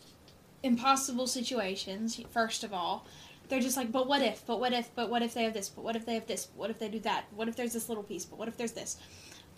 impossible 0.62 1.26
situations, 1.26 2.20
first 2.30 2.64
of 2.64 2.72
all. 2.72 3.06
They're 3.48 3.60
just 3.60 3.76
like, 3.76 3.90
but 3.90 4.06
what 4.06 4.22
if, 4.22 4.46
but 4.46 4.60
what 4.60 4.72
if, 4.72 4.94
but 4.94 5.10
what 5.10 5.22
if 5.22 5.34
they 5.34 5.42
have 5.42 5.54
this, 5.54 5.68
but 5.68 5.82
what 5.82 5.96
if 5.96 6.06
they 6.06 6.14
have 6.14 6.26
this, 6.26 6.48
what 6.54 6.70
if 6.70 6.78
they 6.78 6.88
do 6.88 7.00
that, 7.00 7.24
what 7.34 7.48
if 7.48 7.56
there's 7.56 7.72
this 7.72 7.88
little 7.88 8.04
piece, 8.04 8.24
but 8.24 8.38
what 8.38 8.46
if 8.46 8.56
there's 8.56 8.72
this? 8.72 8.96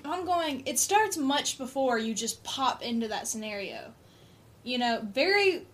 I'm 0.05 0.25
going, 0.25 0.63
it 0.67 0.79
starts 0.79 1.17
much 1.19 1.59
before 1.59 1.99
you 1.99 2.15
just 2.15 2.43
pop 2.43 2.83
into 2.83 3.07
that 3.09 3.29
scenario. 3.29 3.93
You 4.65 4.79
know, 4.79 5.07
very, 5.13 5.67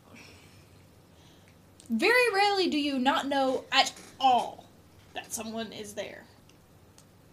very 1.88 2.34
rarely 2.34 2.68
do 2.68 2.78
you 2.78 2.98
not 2.98 3.28
know 3.28 3.64
at 3.70 3.92
all 4.20 4.66
that 5.14 5.32
someone 5.32 5.72
is 5.72 5.94
there. 5.94 6.24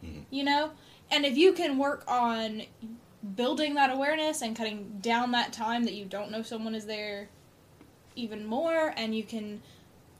Mm-hmm. 0.03 0.21
You 0.29 0.43
know? 0.43 0.71
And 1.11 1.25
if 1.25 1.35
you 1.35 1.53
can 1.53 1.77
work 1.77 2.03
on 2.07 2.63
building 3.35 3.73
that 3.73 3.91
awareness 3.91 4.41
and 4.41 4.55
cutting 4.55 4.99
down 5.01 5.31
that 5.31 5.51
time 5.51 5.83
that 5.85 5.93
you 5.93 6.05
don't 6.05 6.31
know 6.31 6.43
someone 6.43 6.75
is 6.75 6.85
there 6.85 7.27
even 8.15 8.45
more 8.45 8.93
and 8.95 9.15
you 9.15 9.23
can 9.23 9.61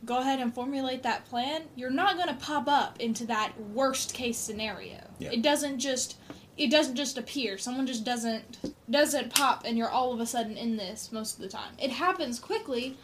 go 0.05 0.19
ahead 0.19 0.39
and 0.39 0.53
formulate 0.53 1.01
that 1.03 1.25
plan 1.25 1.63
you're 1.75 1.89
not 1.89 2.15
going 2.15 2.27
to 2.27 2.35
pop 2.35 2.67
up 2.67 2.99
into 2.99 3.25
that 3.25 3.53
worst 3.73 4.13
case 4.13 4.37
scenario. 4.37 4.99
Yeah. 5.19 5.31
it 5.31 5.41
doesn't 5.41 5.79
just 5.79 6.17
it 6.57 6.71
doesn't 6.71 6.95
just 6.95 7.17
appear. 7.17 7.57
Someone 7.57 7.85
just 7.85 8.05
doesn't 8.05 8.73
doesn't 8.89 9.33
pop 9.33 9.63
and 9.65 9.77
you're 9.77 9.89
all 9.89 10.13
of 10.13 10.19
a 10.19 10.25
sudden 10.25 10.57
in 10.57 10.77
this 10.77 11.11
most 11.11 11.35
of 11.35 11.41
the 11.41 11.49
time. 11.49 11.73
It 11.79 11.91
happens 11.91 12.39
quickly 12.39 12.97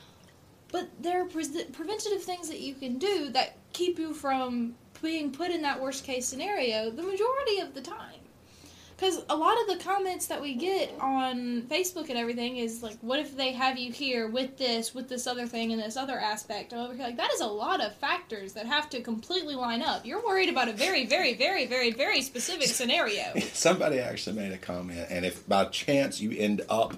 but 0.71 0.89
there 1.01 1.21
are 1.21 1.25
pre- 1.25 1.65
preventative 1.71 2.23
things 2.23 2.47
that 2.47 2.59
you 2.59 2.73
can 2.73 2.97
do 2.97 3.29
that 3.29 3.57
keep 3.73 3.99
you 3.99 4.13
from 4.13 4.75
being 5.01 5.31
put 5.31 5.51
in 5.51 5.61
that 5.61 5.81
worst 5.81 6.03
case 6.03 6.25
scenario 6.25 6.89
the 6.89 7.01
majority 7.03 7.59
of 7.59 7.73
the 7.73 7.81
time 7.81 8.20
because 9.01 9.23
a 9.29 9.35
lot 9.35 9.59
of 9.61 9.67
the 9.67 9.83
comments 9.83 10.27
that 10.27 10.39
we 10.39 10.53
get 10.53 10.93
on 10.99 11.63
Facebook 11.63 12.09
and 12.09 12.19
everything 12.19 12.57
is 12.57 12.83
like, 12.83 12.97
what 13.01 13.17
if 13.17 13.35
they 13.35 13.51
have 13.51 13.79
you 13.79 13.91
here 13.91 14.27
with 14.27 14.59
this, 14.59 14.93
with 14.93 15.09
this 15.09 15.25
other 15.25 15.47
thing, 15.47 15.71
and 15.71 15.81
this 15.81 15.97
other 15.97 16.19
aspect? 16.19 16.71
Over 16.71 16.93
here, 16.93 17.05
like 17.05 17.17
that 17.17 17.31
is 17.33 17.41
a 17.41 17.47
lot 17.47 17.83
of 17.83 17.95
factors 17.95 18.53
that 18.53 18.67
have 18.67 18.91
to 18.91 19.01
completely 19.01 19.55
line 19.55 19.81
up. 19.81 20.05
You're 20.05 20.23
worried 20.23 20.49
about 20.49 20.67
a 20.67 20.73
very, 20.73 21.07
very, 21.07 21.33
very, 21.33 21.65
very, 21.65 21.89
very 21.89 22.21
specific 22.21 22.67
scenario. 22.67 23.23
Somebody 23.53 23.97
actually 23.97 24.35
made 24.35 24.51
a 24.51 24.59
comment, 24.59 25.07
and 25.09 25.25
if 25.25 25.47
by 25.49 25.65
chance 25.65 26.21
you 26.21 26.37
end 26.37 26.61
up 26.69 26.93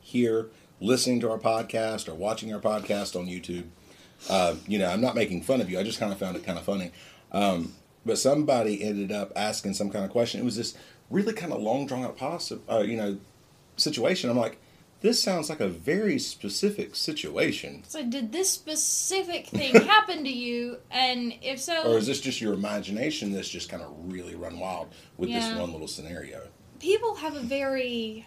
here 0.00 0.50
listening 0.80 1.18
to 1.20 1.30
our 1.30 1.38
podcast 1.38 2.08
or 2.08 2.14
watching 2.14 2.54
our 2.54 2.60
podcast 2.60 3.18
on 3.18 3.26
YouTube, 3.26 3.64
uh, 4.30 4.54
you 4.68 4.78
know, 4.78 4.88
I'm 4.88 5.00
not 5.00 5.16
making 5.16 5.42
fun 5.42 5.60
of 5.60 5.68
you. 5.68 5.80
I 5.80 5.82
just 5.82 5.98
kind 5.98 6.12
of 6.12 6.20
found 6.20 6.36
it 6.36 6.44
kind 6.44 6.56
of 6.56 6.64
funny. 6.64 6.92
Um, 7.32 7.74
but 8.06 8.16
somebody 8.16 8.82
ended 8.82 9.10
up 9.12 9.32
asking 9.34 9.74
some 9.74 9.90
kind 9.90 10.04
of 10.04 10.10
question. 10.12 10.40
It 10.40 10.44
was 10.44 10.56
this 10.56 10.76
really 11.10 11.32
kind 11.32 11.52
of 11.52 11.60
long, 11.60 11.86
drawn 11.86 12.04
out, 12.04 12.18
possi- 12.18 12.60
uh, 12.70 12.80
you 12.80 12.96
know, 12.96 13.18
situation. 13.76 14.30
I'm 14.30 14.36
like, 14.36 14.58
this 15.00 15.22
sounds 15.22 15.48
like 15.48 15.60
a 15.60 15.68
very 15.68 16.18
specific 16.18 16.96
situation. 16.96 17.84
So, 17.86 18.04
did 18.04 18.32
this 18.32 18.50
specific 18.50 19.46
thing 19.46 19.74
happen 19.86 20.24
to 20.24 20.30
you? 20.30 20.78
And 20.90 21.34
if 21.40 21.60
so, 21.60 21.92
Or 21.92 21.98
is 21.98 22.06
this 22.06 22.20
just 22.20 22.40
your 22.40 22.52
imagination 22.54 23.32
that's 23.32 23.48
just 23.48 23.68
kind 23.68 23.82
of 23.82 23.92
really 24.12 24.34
run 24.34 24.58
wild 24.58 24.88
with 25.16 25.30
this 25.30 25.52
one 25.54 25.72
little 25.72 25.88
scenario? 25.88 26.40
people 26.80 27.16
have 27.16 27.34
a 27.34 27.40
very 27.40 28.24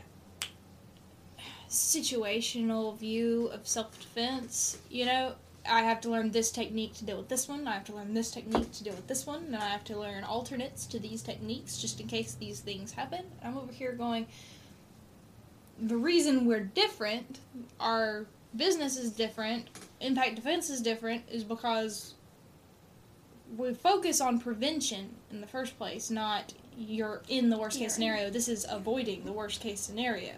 situational 1.69 2.97
view 2.97 3.47
of 3.47 3.67
self 3.67 3.97
defense. 3.99 4.77
You 4.89 5.05
know, 5.05 5.33
I 5.67 5.81
have 5.83 6.01
to 6.01 6.09
learn 6.09 6.31
this 6.31 6.51
technique 6.51 6.93
to 6.95 7.05
deal 7.05 7.17
with 7.17 7.29
this 7.29 7.47
one, 7.47 7.67
I 7.67 7.73
have 7.73 7.83
to 7.85 7.93
learn 7.95 8.13
this 8.13 8.31
technique 8.31 8.71
to 8.73 8.83
deal 8.83 8.93
with 8.93 9.07
this 9.07 9.27
one, 9.27 9.45
and 9.45 9.55
I 9.55 9.69
have 9.69 9.83
to 9.85 9.97
learn 9.99 10.23
alternates 10.23 10.85
to 10.87 10.99
these 10.99 11.21
techniques 11.21 11.77
just 11.77 11.99
in 11.99 12.07
case 12.07 12.33
these 12.33 12.61
things 12.61 12.93
happen. 12.93 13.25
I'm 13.43 13.57
over 13.57 13.71
here 13.71 13.91
going, 13.93 14.27
the 15.79 15.97
reason 15.97 16.45
we're 16.45 16.61
different, 16.61 17.39
our 17.79 18.25
business 18.55 18.97
is 18.97 19.11
different, 19.11 19.67
impact 19.99 20.35
defense 20.35 20.69
is 20.69 20.81
different, 20.81 21.23
is 21.29 21.43
because 21.43 22.15
we 23.55 23.73
focus 23.73 24.19
on 24.21 24.39
prevention 24.39 25.15
in 25.31 25.41
the 25.41 25.47
first 25.47 25.77
place, 25.77 26.09
not 26.09 26.53
you're 26.77 27.21
in 27.27 27.49
the 27.49 27.57
worst 27.57 27.77
case 27.77 27.93
scenario. 27.93 28.29
This 28.29 28.47
is 28.47 28.65
avoiding 28.69 29.25
the 29.25 29.33
worst 29.33 29.59
case 29.61 29.81
scenario. 29.81 30.33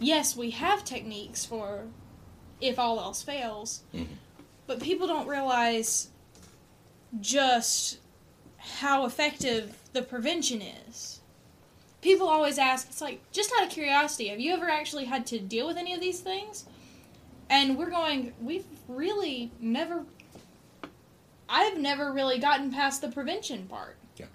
Yes, 0.00 0.34
we 0.36 0.50
have 0.50 0.84
techniques 0.84 1.44
for 1.44 1.84
if 2.60 2.78
all 2.78 2.98
else 2.98 3.22
fails, 3.22 3.82
Mhm. 3.94 4.06
But 4.66 4.80
people 4.80 5.06
don't 5.06 5.26
realize 5.26 6.08
just 7.20 7.98
how 8.58 9.06
effective 9.06 9.78
the 9.92 10.02
prevention 10.02 10.62
is. 10.62 11.20
People 12.00 12.28
always 12.28 12.58
ask, 12.58 12.88
it's 12.88 13.00
like, 13.00 13.20
just 13.32 13.52
out 13.56 13.64
of 13.64 13.70
curiosity, 13.70 14.28
have 14.28 14.40
you 14.40 14.52
ever 14.52 14.68
actually 14.68 15.04
had 15.04 15.26
to 15.26 15.38
deal 15.38 15.66
with 15.66 15.76
any 15.76 15.94
of 15.94 16.00
these 16.00 16.20
things? 16.20 16.64
And 17.48 17.78
we're 17.78 17.90
going, 17.90 18.32
we've 18.40 18.66
really 18.88 19.50
never 19.60 20.04
I've 21.48 21.78
never 21.78 22.12
really 22.12 22.38
gotten 22.38 22.72
past 22.72 23.00
the 23.00 23.08
prevention 23.08 23.66
part. 23.66 23.96
Yeah. 24.16 24.26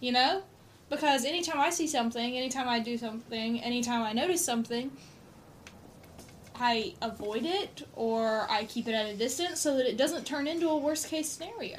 You 0.00 0.12
know? 0.12 0.42
Because 0.88 1.24
anytime 1.24 1.58
I 1.58 1.70
see 1.70 1.86
something, 1.86 2.36
anytime 2.36 2.68
I 2.68 2.78
do 2.78 2.96
something, 2.96 3.60
anytime 3.60 4.02
I 4.02 4.12
notice 4.12 4.44
something, 4.44 4.92
I 6.60 6.94
avoid 7.02 7.44
it 7.44 7.86
or 7.94 8.46
I 8.50 8.64
keep 8.64 8.88
it 8.88 8.92
at 8.94 9.06
a 9.06 9.14
distance 9.14 9.60
so 9.60 9.76
that 9.76 9.88
it 9.88 9.96
doesn't 9.96 10.26
turn 10.26 10.46
into 10.46 10.68
a 10.68 10.76
worst 10.76 11.08
case 11.08 11.28
scenario. 11.28 11.78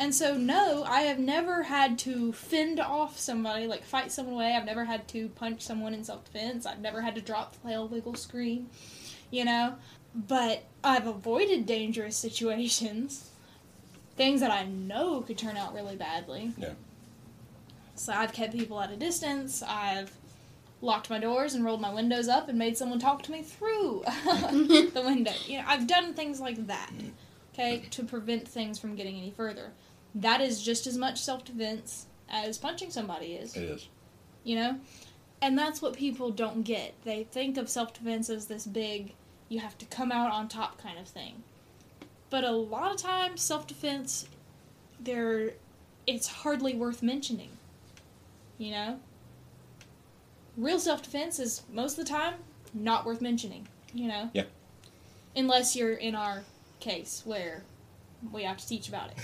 And 0.00 0.14
so, 0.14 0.34
no, 0.34 0.82
I 0.84 1.02
have 1.02 1.18
never 1.18 1.64
had 1.64 1.98
to 2.00 2.32
fend 2.32 2.80
off 2.80 3.18
somebody, 3.18 3.66
like 3.66 3.84
fight 3.84 4.10
someone 4.10 4.34
away. 4.34 4.56
I've 4.56 4.64
never 4.64 4.86
had 4.86 5.06
to 5.08 5.28
punch 5.28 5.60
someone 5.60 5.92
in 5.92 6.04
self 6.04 6.24
defense. 6.24 6.64
I've 6.64 6.80
never 6.80 7.02
had 7.02 7.14
to 7.16 7.20
drop 7.20 7.52
the 7.52 7.68
tail 7.68 7.86
wiggle 7.86 8.14
scream, 8.14 8.70
you 9.30 9.44
know? 9.44 9.74
But 10.14 10.64
I've 10.82 11.06
avoided 11.06 11.66
dangerous 11.66 12.16
situations, 12.16 13.28
things 14.16 14.40
that 14.40 14.50
I 14.50 14.64
know 14.64 15.20
could 15.20 15.36
turn 15.36 15.58
out 15.58 15.74
really 15.74 15.96
badly. 15.96 16.52
Yeah. 16.56 16.72
So 17.94 18.14
I've 18.14 18.32
kept 18.32 18.54
people 18.54 18.80
at 18.80 18.90
a 18.90 18.96
distance. 18.96 19.62
I've 19.62 20.10
locked 20.82 21.10
my 21.10 21.18
doors 21.18 21.54
and 21.54 21.64
rolled 21.64 21.80
my 21.80 21.92
windows 21.92 22.28
up 22.28 22.48
and 22.48 22.58
made 22.58 22.76
someone 22.76 22.98
talk 22.98 23.22
to 23.22 23.32
me 23.32 23.42
through 23.42 24.02
the 24.24 25.02
window. 25.04 25.32
You 25.46 25.58
know, 25.58 25.64
I've 25.66 25.86
done 25.86 26.14
things 26.14 26.40
like 26.40 26.66
that. 26.68 26.90
okay, 27.52 27.84
to 27.90 28.04
prevent 28.04 28.48
things 28.48 28.78
from 28.78 28.94
getting 28.96 29.16
any 29.16 29.30
further. 29.30 29.72
That 30.14 30.40
is 30.40 30.62
just 30.62 30.86
as 30.86 30.96
much 30.96 31.20
self 31.20 31.44
defense 31.44 32.06
as 32.28 32.58
punching 32.58 32.90
somebody 32.90 33.34
is, 33.34 33.56
It 33.56 33.64
is. 33.64 33.88
you 34.44 34.56
know? 34.56 34.78
And 35.42 35.58
that's 35.58 35.80
what 35.82 35.94
people 35.96 36.30
don't 36.30 36.62
get. 36.62 36.94
They 37.04 37.24
think 37.24 37.56
of 37.56 37.68
self 37.68 37.92
defense 37.94 38.28
as 38.30 38.46
this 38.46 38.66
big, 38.66 39.12
you 39.48 39.60
have 39.60 39.76
to 39.78 39.86
come 39.86 40.10
out 40.12 40.32
on 40.32 40.48
top 40.48 40.78
kind 40.82 40.98
of 40.98 41.06
thing. 41.08 41.42
But 42.30 42.44
a 42.44 42.52
lot 42.52 42.92
of 42.92 42.96
times, 42.98 43.42
self 43.42 43.66
defense, 43.66 44.26
there, 44.98 45.52
it's 46.06 46.28
hardly 46.28 46.74
worth 46.74 47.02
mentioning. 47.02 47.50
You 48.58 48.70
know? 48.72 49.00
Real 50.60 50.78
self 50.78 51.02
defense 51.02 51.38
is 51.38 51.62
most 51.72 51.98
of 51.98 52.04
the 52.04 52.10
time 52.10 52.34
not 52.74 53.06
worth 53.06 53.22
mentioning, 53.22 53.66
you 53.94 54.06
know? 54.08 54.28
Yeah. 54.34 54.44
Unless 55.34 55.74
you're 55.74 55.94
in 55.94 56.14
our 56.14 56.42
case 56.80 57.22
where 57.24 57.62
we 58.30 58.42
have 58.42 58.58
to 58.58 58.68
teach 58.68 58.86
about 58.86 59.10
it. 59.10 59.16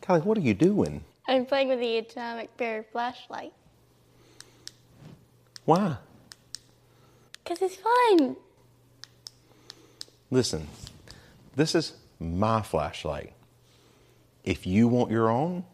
Kylie, 0.00 0.24
what 0.24 0.38
are 0.38 0.40
you 0.40 0.54
doing? 0.54 1.04
I'm 1.28 1.44
playing 1.44 1.68
with 1.68 1.80
the 1.80 1.98
atomic 1.98 2.56
bear 2.56 2.86
flashlight. 2.92 3.52
Why? 5.66 5.98
Because 7.44 7.60
it's 7.60 7.76
fun. 7.76 8.36
Listen, 10.32 10.66
this 11.56 11.74
is 11.74 11.92
my 12.18 12.62
flashlight. 12.62 13.34
If 14.44 14.66
you 14.66 14.88
want 14.88 15.10
your 15.10 15.28
own, 15.28 15.66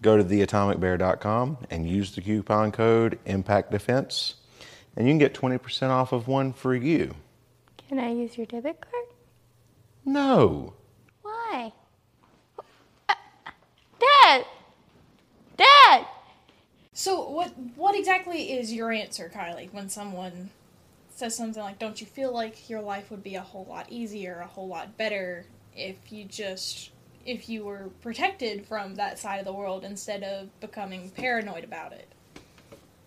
go 0.00 0.16
to 0.16 0.24
theatomicbear.com 0.24 1.58
and 1.70 1.86
use 1.86 2.14
the 2.14 2.22
coupon 2.22 2.72
code 2.72 3.18
Impact 3.26 3.70
Defense, 3.70 4.36
and 4.96 5.06
you 5.06 5.10
can 5.10 5.18
get 5.18 5.34
20% 5.34 5.90
off 5.90 6.12
of 6.12 6.26
one 6.26 6.54
for 6.54 6.74
you. 6.74 7.14
Can 7.86 7.98
I 7.98 8.12
use 8.14 8.38
your 8.38 8.46
debit 8.46 8.80
card? 8.80 9.04
No. 10.06 10.72
Why? 11.20 11.74
Uh, 13.10 13.14
Dad! 14.00 14.46
Dad! 15.58 16.06
So 16.94 17.28
what 17.28 17.52
what 17.76 17.94
exactly 17.94 18.52
is 18.52 18.72
your 18.72 18.90
answer, 18.90 19.30
Kylie, 19.34 19.70
when 19.70 19.90
someone 19.90 20.48
says 21.16 21.36
something 21.36 21.62
like, 21.62 21.78
"Don't 21.78 22.00
you 22.00 22.06
feel 22.06 22.32
like 22.32 22.68
your 22.68 22.80
life 22.80 23.10
would 23.10 23.22
be 23.22 23.34
a 23.34 23.42
whole 23.42 23.64
lot 23.64 23.86
easier, 23.90 24.40
a 24.40 24.46
whole 24.46 24.68
lot 24.68 24.96
better 24.96 25.46
if 25.74 25.96
you 26.10 26.24
just 26.24 26.90
if 27.24 27.48
you 27.48 27.64
were 27.64 27.90
protected 28.00 28.66
from 28.66 28.96
that 28.96 29.18
side 29.18 29.38
of 29.38 29.44
the 29.44 29.52
world 29.52 29.84
instead 29.84 30.22
of 30.22 30.48
becoming 30.60 31.10
paranoid 31.10 31.64
about 31.64 31.92
it?" 31.92 32.08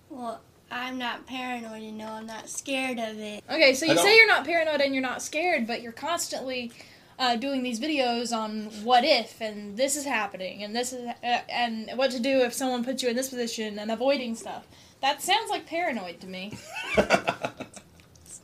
Well, 0.10 0.42
I'm 0.72 0.98
not 0.98 1.26
paranoid 1.28 1.84
and 1.84 1.98
no, 1.98 2.08
I'm 2.08 2.26
not 2.26 2.50
scared 2.50 3.00
of 3.00 3.20
it. 3.20 3.44
Okay, 3.50 3.74
so 3.74 3.86
you 3.86 3.98
say 3.98 4.18
you're 4.18 4.28
not 4.28 4.46
paranoid 4.46 4.82
and 4.82 4.94
you're 4.94 5.02
not 5.02 5.22
scared, 5.22 5.68
but 5.68 5.82
you're 5.82 5.92
constantly 5.92 6.72
uh, 7.18 7.36
doing 7.36 7.64
these 7.64 7.80
videos 7.80 8.36
on 8.36 8.66
what 8.84 9.04
if 9.04 9.40
and 9.42 9.78
this 9.78 9.96
is 9.96 10.06
happening 10.06 10.64
and 10.64 10.76
this 10.76 10.92
is 10.92 11.08
uh, 11.08 11.40
and 11.50 11.90
what 11.96 12.12
to 12.12 12.20
do 12.20 12.40
if 12.40 12.54
someone 12.54 12.84
puts 12.84 13.02
you 13.04 13.10
in 13.10 13.16
this 13.16 13.30
position 13.30 13.80
and 13.80 13.92
avoiding 13.92 14.36
stuff. 14.36 14.68
That 15.02 15.22
sounds 15.22 15.50
like 15.50 15.66
paranoid 15.66 16.20
to 16.22 16.28
me. 16.28 16.58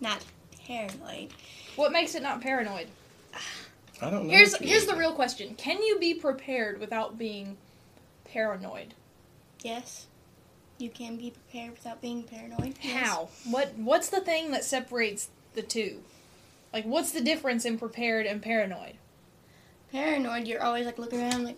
It's 0.01 0.09
not 0.09 0.25
paranoid. 0.65 1.29
What 1.75 1.91
makes 1.91 2.15
it 2.15 2.23
not 2.23 2.41
paranoid? 2.41 2.87
I 4.01 4.09
don't 4.09 4.25
know. 4.25 4.33
Here's 4.33 4.55
here's 4.57 4.87
the 4.87 4.95
real 4.95 5.13
question: 5.13 5.53
Can 5.55 5.81
you 5.83 5.99
be 5.99 6.15
prepared 6.15 6.79
without 6.79 7.17
being 7.19 7.57
paranoid? 8.25 8.95
Yes, 9.61 10.07
you 10.79 10.89
can 10.89 11.17
be 11.17 11.29
prepared 11.31 11.71
without 11.71 12.01
being 12.01 12.23
paranoid. 12.23 12.75
Yes. 12.81 13.07
How? 13.07 13.29
What 13.49 13.73
What's 13.75 14.09
the 14.09 14.21
thing 14.21 14.51
that 14.51 14.63
separates 14.63 15.29
the 15.53 15.61
two? 15.61 16.01
Like, 16.73 16.85
what's 16.85 17.11
the 17.11 17.21
difference 17.21 17.65
in 17.65 17.77
prepared 17.77 18.25
and 18.25 18.41
paranoid? 18.41 18.93
Paranoid, 19.91 20.47
you're 20.47 20.63
always 20.63 20.85
like 20.85 20.97
looking 20.97 21.21
around 21.21 21.43
like, 21.43 21.57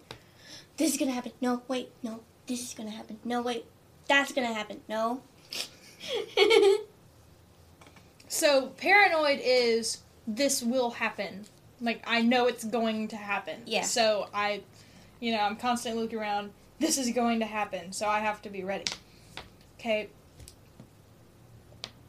this 0.75 0.91
is 0.91 0.97
gonna 0.97 1.11
happen. 1.11 1.31
No, 1.39 1.61
wait, 1.67 1.91
no, 2.01 2.21
this 2.47 2.61
is 2.61 2.73
gonna 2.73 2.89
happen. 2.89 3.19
No, 3.23 3.41
wait, 3.41 3.65
that's 4.07 4.33
gonna 4.33 4.53
happen. 4.53 4.81
No. 4.89 5.21
So 8.33 8.69
paranoid 8.77 9.39
is 9.43 9.99
this 10.25 10.63
will 10.63 10.89
happen. 10.89 11.45
Like 11.79 12.03
I 12.07 12.23
know 12.23 12.47
it's 12.47 12.63
going 12.63 13.09
to 13.09 13.15
happen. 13.15 13.61
Yeah. 13.67 13.83
So 13.83 14.27
I, 14.33 14.63
you 15.19 15.31
know, 15.33 15.39
I'm 15.39 15.55
constantly 15.55 16.01
looking 16.01 16.17
around. 16.17 16.49
This 16.79 16.97
is 16.97 17.11
going 17.11 17.41
to 17.41 17.45
happen, 17.45 17.93
so 17.93 18.07
I 18.07 18.21
have 18.21 18.41
to 18.41 18.49
be 18.49 18.63
ready. 18.63 18.85
Okay. 19.79 20.09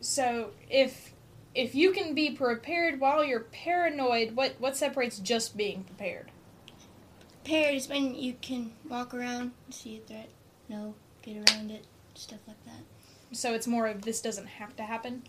So 0.00 0.52
if 0.70 1.12
if 1.54 1.74
you 1.74 1.92
can 1.92 2.14
be 2.14 2.30
prepared 2.30 3.00
while 3.00 3.22
you're 3.22 3.40
paranoid, 3.40 4.34
what 4.34 4.54
what 4.58 4.78
separates 4.78 5.18
just 5.18 5.58
being 5.58 5.84
prepared? 5.84 6.30
Prepared 7.44 7.74
is 7.74 7.86
when 7.86 8.14
you 8.14 8.32
can 8.40 8.72
walk 8.88 9.12
around, 9.12 9.52
see 9.68 9.98
a 9.98 10.00
threat, 10.00 10.30
no, 10.70 10.94
get 11.20 11.36
around 11.36 11.70
it, 11.70 11.84
stuff 12.14 12.40
like 12.48 12.64
that. 12.64 12.82
So 13.32 13.52
it's 13.52 13.66
more 13.66 13.86
of 13.86 14.02
this 14.02 14.22
doesn't 14.22 14.46
have 14.46 14.74
to 14.76 14.84
happen. 14.84 15.24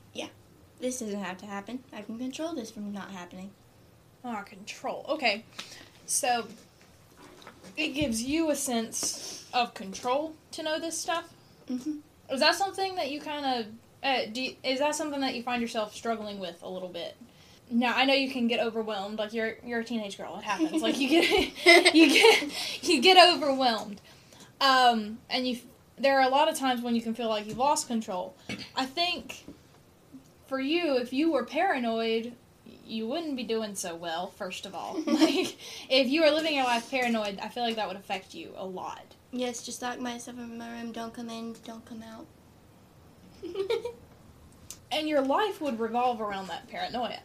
This 0.80 1.00
doesn't 1.00 1.20
have 1.24 1.38
to 1.40 1.46
happen. 1.46 1.80
I 1.94 2.02
can 2.02 2.18
control 2.18 2.54
this 2.54 2.72
from 2.72 2.92
not 2.92 3.12
happening. 3.12 3.52
Ah, 4.24 4.42
control. 4.42 5.06
Okay. 5.10 5.46
So 6.06 6.48
it 7.78 7.90
gives 7.90 8.24
you 8.24 8.50
a 8.50 8.56
sense 8.56 9.46
of 9.54 9.74
control 9.74 10.34
to 10.52 10.64
know 10.64 10.80
this 10.80 10.98
stuff. 10.98 11.30
hmm 11.68 11.98
Is 12.32 12.40
that 12.40 12.56
something 12.56 12.96
that 12.96 13.12
you 13.12 13.20
kind 13.22 13.46
of 13.46 13.66
uh, 14.04 14.26
do? 14.32 14.42
You, 14.42 14.56
is 14.64 14.80
that 14.80 14.96
something 14.96 15.22
that 15.22 15.36
you 15.36 15.44
find 15.44 15.62
yourself 15.62 15.96
struggling 15.96 16.40
with 16.40 16.62
a 16.62 16.70
little 16.70 16.90
bit? 16.90 17.16
Now 17.72 17.94
I 17.96 18.06
know 18.06 18.14
you 18.14 18.30
can 18.30 18.48
get 18.48 18.60
overwhelmed. 18.60 19.18
Like 19.18 19.34
you're 19.34 19.56
you're 19.66 19.80
a 19.80 19.84
teenage 19.84 20.18
girl. 20.18 20.38
It 20.38 20.44
happens. 20.44 20.82
like 20.82 21.00
you 21.00 21.10
get 21.10 21.56
you 21.96 22.10
get 22.10 22.84
you 22.84 23.02
get 23.02 23.34
overwhelmed, 23.36 24.02
um, 24.62 25.20
and 25.30 25.48
you. 25.48 25.58
There 25.98 26.20
are 26.20 26.28
a 26.28 26.30
lot 26.30 26.52
of 26.52 26.58
times 26.60 26.82
when 26.82 26.94
you 26.94 27.02
can 27.02 27.14
feel 27.14 27.30
like 27.30 27.48
you've 27.48 27.58
lost 27.58 27.88
control. 27.88 28.36
I 28.76 28.86
think 28.86 29.45
for 30.56 30.62
you, 30.62 30.96
if 30.96 31.12
you 31.12 31.34
were 31.34 31.44
paranoid, 31.44 32.32
you 32.86 33.06
wouldn't 33.10 33.36
be 33.36 33.44
doing 33.44 33.76
so 33.76 33.94
well. 33.94 34.28
First 34.28 34.66
of 34.66 34.74
all, 34.74 34.98
like 35.06 35.58
if 35.90 36.08
you 36.08 36.22
were 36.22 36.32
living 36.32 36.56
your 36.56 36.64
life 36.64 36.90
paranoid, 36.90 37.40
I 37.42 37.50
feel 37.50 37.64
like 37.64 37.76
that 37.76 37.90
would 37.90 37.98
affect 37.98 38.34
you 38.34 38.54
a 38.56 38.66
lot. 38.66 39.04
Yes, 39.34 39.64
just 39.64 39.82
lock 39.82 40.00
myself 40.00 40.38
in 40.38 40.58
my 40.58 40.72
room. 40.72 40.94
Don't 40.94 41.14
come 41.14 41.30
in. 41.30 41.58
Don't 41.66 41.84
come 41.84 42.02
out. 42.04 42.26
and 44.94 45.10
your 45.10 45.20
life 45.20 45.60
would 45.60 45.78
revolve 45.78 46.22
around 46.22 46.48
that 46.48 46.70
paranoia. 46.70 47.20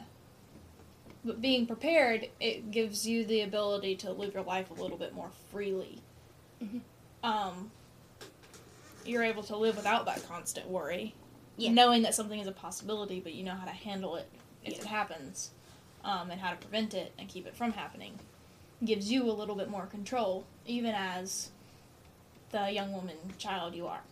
But 1.24 1.40
being 1.40 1.68
prepared, 1.68 2.30
it 2.40 2.72
gives 2.72 3.06
you 3.06 3.24
the 3.24 3.42
ability 3.42 3.94
to 3.96 4.10
live 4.10 4.34
your 4.34 4.42
life 4.42 4.72
a 4.72 4.82
little 4.82 4.98
bit 4.98 5.14
more 5.14 5.30
freely. 5.52 6.00
Mhm. 6.60 6.80
Um, 7.22 7.70
you're 9.04 9.22
able 9.22 9.44
to 9.44 9.56
live 9.56 9.76
without 9.76 10.04
that 10.06 10.26
constant 10.26 10.66
worry, 10.66 11.14
Yeah. 11.56 11.72
knowing 11.72 12.02
that 12.02 12.14
something 12.14 12.40
is 12.40 12.46
a 12.46 12.52
possibility, 12.52 13.20
but 13.20 13.34
you 13.34 13.44
know 13.44 13.54
how 13.54 13.64
to 13.66 13.72
handle 13.72 14.16
it 14.16 14.28
if 14.64 14.74
Yeah. 14.74 14.78
it 14.80 14.86
happens, 14.86 15.50
um, 16.04 16.30
and 16.30 16.40
how 16.40 16.50
to 16.50 16.56
prevent 16.56 16.94
it 16.94 17.12
and 17.18 17.28
keep 17.28 17.46
it 17.46 17.54
from 17.54 17.72
happening. 17.72 18.18
Gives 18.84 19.10
you 19.12 19.30
a 19.30 19.32
little 19.32 19.54
bit 19.56 19.68
more 19.68 19.86
control, 19.86 20.44
even 20.66 20.94
as 20.94 21.50
the 22.50 22.70
young 22.70 22.92
woman 22.92 23.16
child 23.38 23.74
you 23.74 23.86
are. 23.86 24.02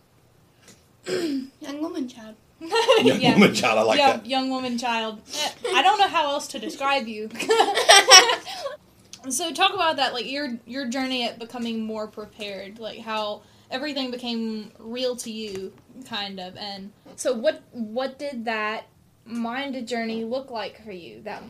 Young 1.07 1.81
woman 1.81 2.07
child. 2.07 2.35
Young 2.61 3.19
Yeah. 3.21 3.33
woman 3.33 3.53
child, 3.55 3.79
I 3.79 3.81
like 3.83 3.97
young, 3.99 4.17
that. 4.17 4.25
young 4.25 4.49
woman 4.49 4.77
child. 4.77 5.21
Eh, 5.33 5.49
I 5.73 5.81
don't 5.81 5.97
know 5.97 6.07
how 6.07 6.29
else 6.31 6.47
to 6.49 6.59
describe 6.59 7.07
you. 7.07 7.29
so 9.29 9.51
talk 9.53 9.73
about 9.73 9.95
that, 9.97 10.13
like 10.13 10.29
your 10.29 10.57
your 10.65 10.87
journey 10.87 11.25
at 11.27 11.39
becoming 11.39 11.81
more 11.85 12.07
prepared, 12.07 12.79
like 12.79 12.99
how 12.99 13.41
everything 13.71 14.11
became 14.11 14.71
real 14.77 15.15
to 15.17 15.31
you, 15.31 15.73
kind 16.07 16.39
of. 16.39 16.55
And 16.57 16.91
so, 17.15 17.33
what 17.33 17.63
what 17.71 18.19
did 18.19 18.45
that 18.45 18.85
mind 19.25 19.87
journey 19.87 20.23
look 20.23 20.51
like 20.51 20.83
for 20.83 20.91
you? 20.91 21.21
That 21.23 21.43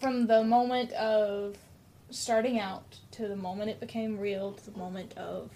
from 0.00 0.26
the 0.26 0.44
moment 0.44 0.92
of 0.92 1.56
starting 2.10 2.60
out 2.60 2.84
to 3.10 3.26
the 3.26 3.36
moment 3.36 3.70
it 3.70 3.80
became 3.80 4.18
real 4.18 4.52
to 4.52 4.70
the 4.70 4.78
moment 4.78 5.16
of 5.16 5.50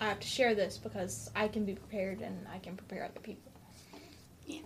I 0.00 0.06
have 0.06 0.20
to 0.20 0.26
share 0.26 0.54
this 0.54 0.78
because 0.78 1.30
I 1.34 1.48
can 1.48 1.64
be 1.64 1.74
prepared 1.74 2.20
and 2.20 2.46
I 2.52 2.58
can 2.58 2.76
prepare 2.76 3.04
other 3.04 3.20
people. 3.20 3.50
Yeah. 4.46 4.60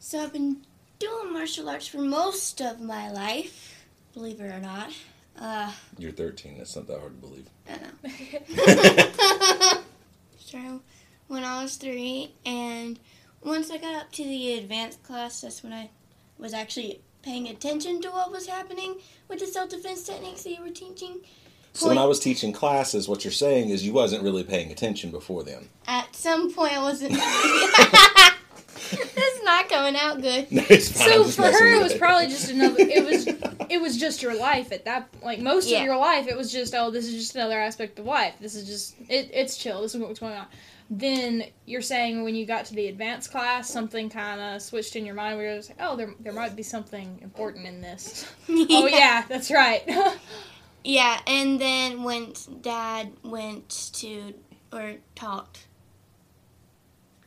So 0.00 0.20
I've 0.20 0.32
been 0.32 0.62
doing 0.98 1.32
martial 1.32 1.68
arts 1.68 1.86
for 1.86 1.98
most 1.98 2.60
of 2.60 2.80
my 2.80 3.10
life, 3.10 3.84
believe 4.12 4.40
it 4.40 4.52
or 4.52 4.58
not. 4.58 4.92
Uh, 5.38 5.72
You're 5.98 6.10
13. 6.10 6.58
That's 6.58 6.74
not 6.74 6.88
that 6.88 6.98
hard 6.98 7.20
to 7.20 7.28
believe. 7.28 7.48
I 7.68 7.76
know. 7.76 9.80
so 10.38 10.82
when 11.30 11.44
I 11.44 11.62
was 11.62 11.76
three, 11.76 12.32
and 12.44 12.98
once 13.40 13.70
I 13.70 13.78
got 13.78 13.94
up 13.94 14.10
to 14.12 14.24
the 14.24 14.54
advanced 14.54 15.02
class, 15.04 15.40
that's 15.42 15.62
when 15.62 15.72
I 15.72 15.90
was 16.38 16.52
actually 16.52 17.00
paying 17.22 17.46
attention 17.46 18.02
to 18.02 18.08
what 18.10 18.32
was 18.32 18.48
happening 18.48 18.96
with 19.28 19.38
the 19.38 19.46
self-defense 19.46 20.02
techniques 20.02 20.42
they 20.42 20.58
were 20.60 20.70
teaching. 20.70 21.18
So 21.72 21.86
when 21.86 21.98
I 21.98 22.04
was 22.04 22.18
teaching 22.18 22.52
classes, 22.52 23.08
what 23.08 23.24
you're 23.24 23.30
saying 23.30 23.68
is 23.68 23.86
you 23.86 23.92
wasn't 23.92 24.24
really 24.24 24.42
paying 24.42 24.72
attention 24.72 25.12
before 25.12 25.44
then. 25.44 25.68
At 25.86 26.16
some 26.16 26.52
point, 26.52 26.76
I 26.76 26.82
wasn't. 26.82 27.12
That's 28.90 29.44
not 29.44 29.68
coming 29.68 29.94
out 29.94 30.20
good. 30.20 30.48
It's 30.50 30.90
fine, 30.90 31.08
So 31.08 31.24
for 31.24 31.42
her, 31.42 31.66
it 31.76 31.82
was 31.82 31.94
probably 31.94 32.26
just 32.26 32.50
another. 32.50 32.74
It 32.80 33.04
was 33.04 33.26
it 33.70 33.80
was 33.80 33.96
just 33.96 34.20
your 34.20 34.34
life 34.34 34.72
at 34.72 34.84
that. 34.86 35.08
Like 35.22 35.38
most 35.38 35.68
Yeah. 35.68 35.78
of 35.78 35.84
your 35.84 35.96
life, 35.96 36.26
it 36.26 36.36
was 36.36 36.50
just 36.50 36.74
oh, 36.74 36.90
this 36.90 37.06
is 37.06 37.14
just 37.14 37.36
another 37.36 37.60
aspect 37.60 38.00
of 38.00 38.06
life. 38.06 38.34
This 38.40 38.56
is 38.56 38.66
just 38.66 38.96
it, 39.08 39.30
it's 39.32 39.56
chill. 39.56 39.82
This 39.82 39.94
is 39.94 40.00
what's 40.00 40.18
going 40.18 40.34
on. 40.34 40.46
Then 40.92 41.44
you're 41.66 41.82
saying 41.82 42.24
when 42.24 42.34
you 42.34 42.46
got 42.46 42.64
to 42.66 42.74
the 42.74 42.88
advanced 42.88 43.30
class, 43.30 43.70
something 43.70 44.10
kind 44.10 44.40
of 44.40 44.60
switched 44.60 44.96
in 44.96 45.06
your 45.06 45.14
mind 45.14 45.36
where 45.36 45.46
you're 45.46 45.56
just 45.56 45.70
like, 45.70 45.78
oh, 45.80 45.96
there 45.96 46.12
there 46.18 46.32
might 46.32 46.56
be 46.56 46.64
something 46.64 47.20
important 47.22 47.66
in 47.66 47.80
this. 47.80 48.26
Oh 48.48 48.86
yeah, 48.86 49.24
that's 49.28 49.50
right. 49.50 49.88
Yeah, 50.82 51.20
and 51.26 51.60
then 51.60 52.02
when 52.04 52.32
Dad 52.62 53.12
went 53.22 53.90
to 53.96 54.32
or 54.72 54.94
talked, 55.14 55.66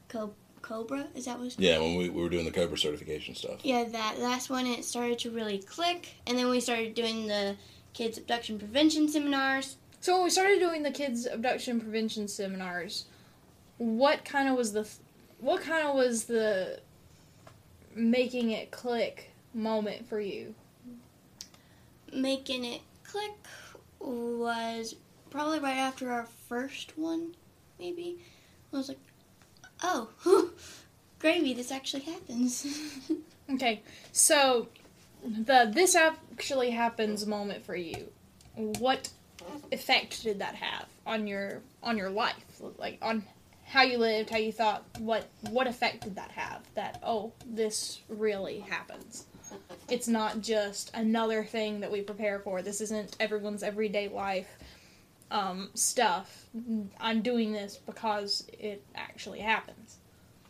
Co- 0.08 0.34
Cobra 0.62 1.08
is 1.16 1.26
that 1.26 1.38
what? 1.38 1.46
It's 1.48 1.60
Yeah, 1.60 1.78
when 1.80 1.96
we, 1.96 2.10
we 2.10 2.22
were 2.22 2.30
doing 2.30 2.46
the 2.46 2.52
Cobra 2.52 2.78
certification 2.78 3.36
stuff. 3.36 3.60
Yeah, 3.64 3.84
that 3.84 4.16
that's 4.18 4.50
when 4.50 4.66
it 4.66 4.84
started 4.86 5.20
to 5.20 5.30
really 5.32 5.60
click, 5.60 6.16
and 6.26 6.38
then 6.38 6.50
we 6.50 6.60
started 6.60 6.96
doing 6.96 7.28
the 7.28 7.56
kids 7.94 8.18
abduction 8.18 8.58
prevention 8.58 9.08
seminars. 9.08 9.78
So 10.02 10.16
when 10.16 10.24
we 10.24 10.30
started 10.32 10.60
doing 10.60 10.84
the 10.84 10.92
kids 10.92 11.28
abduction 11.28 11.80
prevention 11.80 12.28
seminars, 12.28 13.06
what 13.84 14.24
kind 14.24 14.48
of 14.48 14.56
was 14.56 14.72
the 14.72 14.88
what 15.40 15.62
kind 15.62 15.86
of 15.86 15.94
was 15.94 16.24
the 16.26 16.80
making 17.94 18.52
it 18.52 18.72
click 18.72 19.32
moment 19.54 20.08
for 20.08 20.20
you? 20.20 20.56
Making 22.14 22.64
it 22.64 22.82
click 23.04 23.34
was 24.00 24.96
probably 25.30 25.60
right 25.60 25.78
after 25.78 26.12
our 26.12 26.28
first 26.48 26.98
one, 26.98 27.36
maybe. 27.78 28.20
I 28.72 28.78
was 28.78 28.88
like, 28.88 29.00
oh, 29.84 30.10
gravy, 31.20 31.54
this 31.54 31.72
actually 31.72 32.04
happens. 32.04 32.66
Okay, 33.52 33.82
so 34.14 34.70
the 35.22 35.70
this 35.70 35.96
actually 35.96 36.70
happens 36.72 37.28
moment 37.28 37.66
for 37.66 37.76
you. 37.76 38.08
What 38.56 39.10
effect 39.70 40.24
did 40.24 40.40
that 40.40 40.56
have 40.56 40.86
on 41.06 41.28
your 41.28 41.60
on 41.84 41.98
your 41.98 42.10
life? 42.10 42.62
Like 42.78 43.00
on 43.02 43.26
how 43.74 43.82
you 43.84 43.98
lived, 43.98 44.30
how 44.30 44.38
you 44.38 44.52
thought. 44.52 44.86
What 45.00 45.28
what 45.50 45.68
effect 45.68 46.04
did 46.04 46.16
that 46.16 46.32
have? 46.32 46.62
That 46.76 47.00
oh, 47.04 47.34
this 47.46 48.02
really 48.08 48.60
happens. 48.60 49.26
It's 49.90 50.08
not 50.08 50.42
just 50.42 50.92
another 50.96 51.44
thing 51.44 51.82
that 51.82 51.92
we 51.92 52.02
prepare 52.02 52.40
for. 52.40 52.62
This 52.62 52.82
isn't 52.82 53.16
everyone's 53.20 53.62
everyday 53.64 54.08
life 54.08 54.58
um, 55.30 55.70
stuff. 55.74 56.46
I'm 57.00 57.22
doing 57.22 57.52
this 57.52 57.78
because 57.78 58.48
it 58.58 58.84
actually 58.96 59.40
happens. 59.40 59.98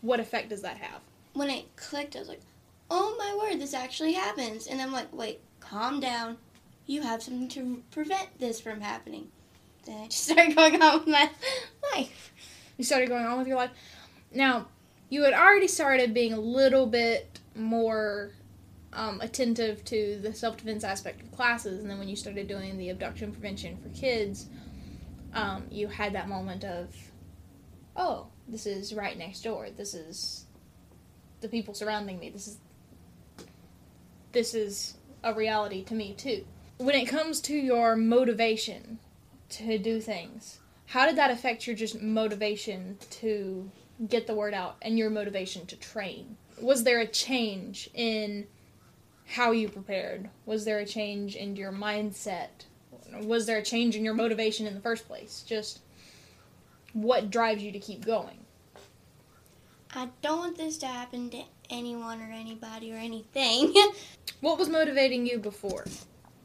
What 0.02 0.20
effect 0.20 0.50
does 0.50 0.62
that 0.62 0.78
have? 0.78 1.02
when 1.34 1.50
it 1.50 1.76
clicked, 1.76 2.16
I 2.16 2.20
was 2.20 2.30
like, 2.30 2.42
oh 2.90 3.16
my 3.18 3.36
word, 3.36 3.60
this 3.60 3.74
actually 3.74 4.14
happens. 4.14 4.68
And 4.68 4.82
I'm 4.82 4.92
like, 4.92 5.12
wait, 5.14 5.42
calm 5.60 6.00
down. 6.00 6.38
You 6.86 7.02
have 7.02 7.24
something 7.24 7.48
to 7.50 7.82
prevent 7.92 8.40
this 8.40 8.62
from 8.62 8.82
happening. 8.82 9.30
Then 9.86 10.02
I 10.02 10.08
just 10.08 10.24
started 10.30 10.56
going 10.56 10.82
on 10.82 11.00
with 11.00 11.08
my 11.08 11.30
life. 11.96 12.32
You 12.78 12.84
started 12.84 13.10
going 13.10 13.26
on 13.26 13.38
with 13.38 13.48
your 13.48 13.58
life. 13.58 13.72
Now, 14.34 14.68
you 15.10 15.24
had 15.24 15.34
already 15.34 15.68
started 15.68 16.14
being 16.14 16.34
a 16.34 16.40
little 16.40 16.88
bit 16.88 17.40
more 17.56 18.32
um, 18.94 19.22
attentive 19.22 19.84
to 19.86 20.20
the 20.22 20.34
self 20.34 20.58
defense 20.58 20.84
aspect 20.84 21.22
of 21.22 21.32
classes, 21.32 21.82
and 21.82 21.90
then 21.90 22.00
when 22.00 22.10
you 22.10 22.16
started 22.16 22.48
doing 22.48 22.78
the 22.78 22.90
abduction 22.90 23.32
prevention 23.32 23.78
for 23.78 23.90
kids, 23.90 24.48
um, 25.34 25.66
you 25.70 25.88
had 25.88 26.14
that 26.14 26.28
moment 26.28 26.64
of, 26.64 26.96
oh, 27.96 28.28
this 28.48 28.66
is 28.66 28.94
right 28.94 29.18
next 29.18 29.42
door. 29.44 29.70
This 29.76 29.94
is 29.94 30.46
the 31.42 31.48
people 31.48 31.74
surrounding 31.74 32.20
me. 32.20 32.30
This 32.30 32.48
is 32.48 32.58
this 34.32 34.56
is 34.56 34.96
a 35.24 35.34
reality 35.34 35.84
to 35.84 35.94
me 35.94 36.14
too. 36.14 36.44
When 36.78 36.96
it 36.96 37.08
comes 37.08 37.40
to 37.42 37.56
your 37.56 37.96
motivation 37.96 38.98
to 39.50 39.78
do 39.78 40.02
things, 40.02 40.60
how 40.88 41.06
did 41.06 41.16
that 41.16 41.32
affect 41.32 41.66
your 41.68 41.76
just 41.76 42.02
motivation 42.02 42.98
to 43.10 43.70
get 44.08 44.28
the 44.28 44.36
word 44.36 44.54
out 44.54 44.78
and 44.82 44.98
your 44.98 45.10
motivation 45.10 45.66
to 45.68 45.76
train? 45.76 46.38
Was 46.62 46.84
there 46.84 47.00
a 47.00 47.08
change 47.08 47.90
in 47.94 48.48
how 49.26 49.52
you 49.52 49.70
prepared? 49.70 50.30
Was 50.46 50.66
there 50.66 50.80
a 50.80 50.86
change 50.86 51.36
in 51.36 51.56
your 51.56 51.72
mindset? 51.72 52.50
Was 53.22 53.46
there 53.46 53.58
a 53.58 53.64
change 53.64 53.96
in 53.96 54.04
your 54.04 54.14
motivation 54.14 54.68
in 54.68 54.74
the 54.74 54.82
first 54.82 55.08
place? 55.08 55.44
Just 55.48 55.80
what 56.94 57.30
drives 57.32 57.64
you 57.64 57.72
to 57.72 57.80
keep 57.80 58.06
going? 58.06 58.40
I 59.96 60.10
don't 60.22 60.40
want 60.40 60.58
this 60.58 60.78
to 60.80 60.88
happen 60.88 61.30
to 61.32 61.44
anyone 61.70 62.22
or 62.22 62.32
anybody 62.32 62.94
or 62.94 62.98
anything. 62.98 63.74
What 64.42 64.60
was 64.60 64.68
motivating 64.68 65.26
you 65.26 65.40
before? 65.40 65.86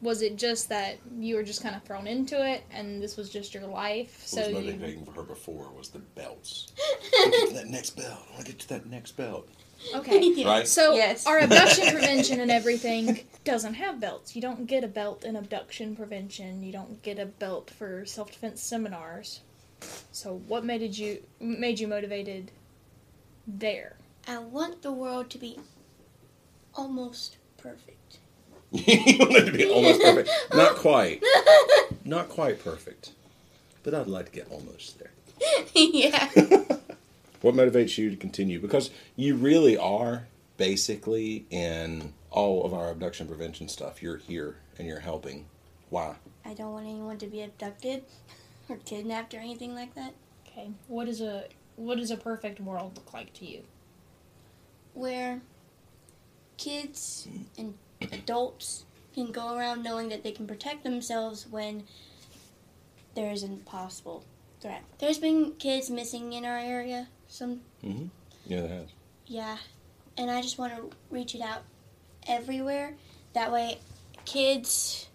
Was 0.00 0.22
it 0.22 0.36
just 0.36 0.68
that 0.68 0.98
you 1.18 1.34
were 1.34 1.42
just 1.42 1.62
kind 1.62 1.74
of 1.74 1.82
thrown 1.82 2.06
into 2.06 2.44
it 2.46 2.62
and 2.70 3.02
this 3.02 3.16
was 3.16 3.28
just 3.30 3.52
your 3.52 3.66
life? 3.66 4.22
So 4.24 4.42
What 4.42 4.54
was 4.54 4.64
you, 4.64 4.72
motivating 4.72 5.04
for 5.04 5.12
her 5.12 5.22
before 5.24 5.70
was 5.76 5.88
the 5.88 5.98
belts. 5.98 6.72
get 7.12 7.48
to 7.48 7.54
that 7.54 7.66
next 7.66 7.90
belt. 7.96 8.20
I 8.30 8.34
want 8.34 8.46
to 8.46 8.52
get 8.52 8.60
to 8.60 8.68
that 8.68 8.86
next 8.86 9.12
belt. 9.16 9.48
okay. 9.94 10.44
Right? 10.44 10.68
So 10.68 10.94
Yes. 10.94 11.26
our 11.26 11.38
abduction 11.40 11.88
prevention 11.92 12.40
and 12.40 12.50
everything 12.50 13.20
doesn't 13.44 13.74
have 13.74 14.00
belts. 14.00 14.36
You 14.36 14.42
don't 14.42 14.66
get 14.66 14.84
a 14.84 14.88
belt 14.88 15.24
in 15.24 15.34
abduction 15.34 15.96
prevention. 15.96 16.62
You 16.62 16.72
don't 16.72 17.02
get 17.02 17.18
a 17.18 17.26
belt 17.26 17.70
for 17.70 18.04
self 18.06 18.30
defense 18.30 18.62
seminars. 18.62 19.40
So 20.12 20.40
what 20.46 20.64
made 20.64 20.96
you 20.96 21.22
made 21.40 21.80
you 21.80 21.88
motivated 21.88 22.50
there? 23.46 23.96
I 24.28 24.38
want 24.38 24.82
the 24.82 24.92
world 24.92 25.30
to 25.30 25.38
be 25.38 25.58
almost 26.74 27.36
perfect. 27.56 27.97
you 28.72 29.18
want 29.18 29.32
it 29.32 29.46
to 29.46 29.52
be 29.52 29.70
almost 29.70 30.00
perfect. 30.02 30.30
Not 30.52 30.76
quite. 30.76 31.22
Not 32.04 32.28
quite 32.28 32.62
perfect. 32.62 33.12
But 33.82 33.94
I'd 33.94 34.08
like 34.08 34.26
to 34.26 34.32
get 34.32 34.50
almost 34.50 34.98
there. 34.98 35.10
yeah. 35.74 36.28
What 37.40 37.54
motivates 37.54 37.96
you 37.96 38.10
to 38.10 38.16
continue? 38.16 38.60
Because 38.60 38.90
you 39.16 39.36
really 39.36 39.76
are 39.76 40.26
basically 40.56 41.46
in 41.50 42.12
all 42.30 42.64
of 42.64 42.74
our 42.74 42.90
abduction 42.90 43.26
prevention 43.26 43.68
stuff. 43.68 44.02
You're 44.02 44.18
here 44.18 44.56
and 44.78 44.86
you're 44.86 45.00
helping. 45.00 45.46
Why? 45.88 46.16
I 46.44 46.54
don't 46.54 46.72
want 46.72 46.86
anyone 46.86 47.18
to 47.18 47.26
be 47.26 47.42
abducted 47.42 48.04
or 48.68 48.76
kidnapped 48.84 49.32
or 49.32 49.38
anything 49.38 49.74
like 49.74 49.94
that. 49.94 50.12
Okay. 50.46 50.70
What 50.88 51.08
is 51.08 51.20
a 51.20 51.44
what 51.76 51.96
does 51.98 52.10
a 52.10 52.16
perfect 52.16 52.60
world 52.60 52.96
look 52.96 53.14
like 53.14 53.32
to 53.34 53.46
you? 53.46 53.62
Where 54.94 55.40
kids 56.56 57.28
and 57.56 57.74
adults 58.00 58.84
can 59.14 59.32
go 59.32 59.56
around 59.56 59.82
knowing 59.82 60.08
that 60.10 60.22
they 60.22 60.32
can 60.32 60.46
protect 60.46 60.84
themselves 60.84 61.46
when 61.50 61.84
there 63.14 63.32
is 63.32 63.42
a 63.42 63.48
possible 63.48 64.24
threat. 64.60 64.84
There's 64.98 65.18
been 65.18 65.52
kids 65.58 65.90
missing 65.90 66.32
in 66.32 66.44
our 66.44 66.58
area. 66.58 67.08
Some 67.26 67.60
Mm-hmm. 67.84 68.06
Yeah, 68.46 68.62
that 68.62 68.70
has. 68.70 68.88
Yeah, 69.26 69.56
and 70.16 70.30
I 70.30 70.40
just 70.40 70.58
want 70.58 70.74
to 70.74 70.90
reach 71.10 71.34
it 71.34 71.40
out 71.40 71.62
everywhere. 72.26 72.94
That 73.34 73.52
way, 73.52 73.78
kids, 74.24 75.08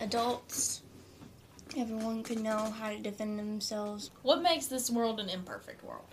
adults, 0.00 0.82
everyone 1.76 2.22
could 2.22 2.40
know 2.40 2.70
how 2.78 2.90
to 2.90 2.98
defend 2.98 3.38
themselves. 3.38 4.10
What 4.22 4.42
makes 4.42 4.66
this 4.66 4.90
world 4.90 5.20
an 5.20 5.28
imperfect 5.28 5.84
world? 5.84 6.04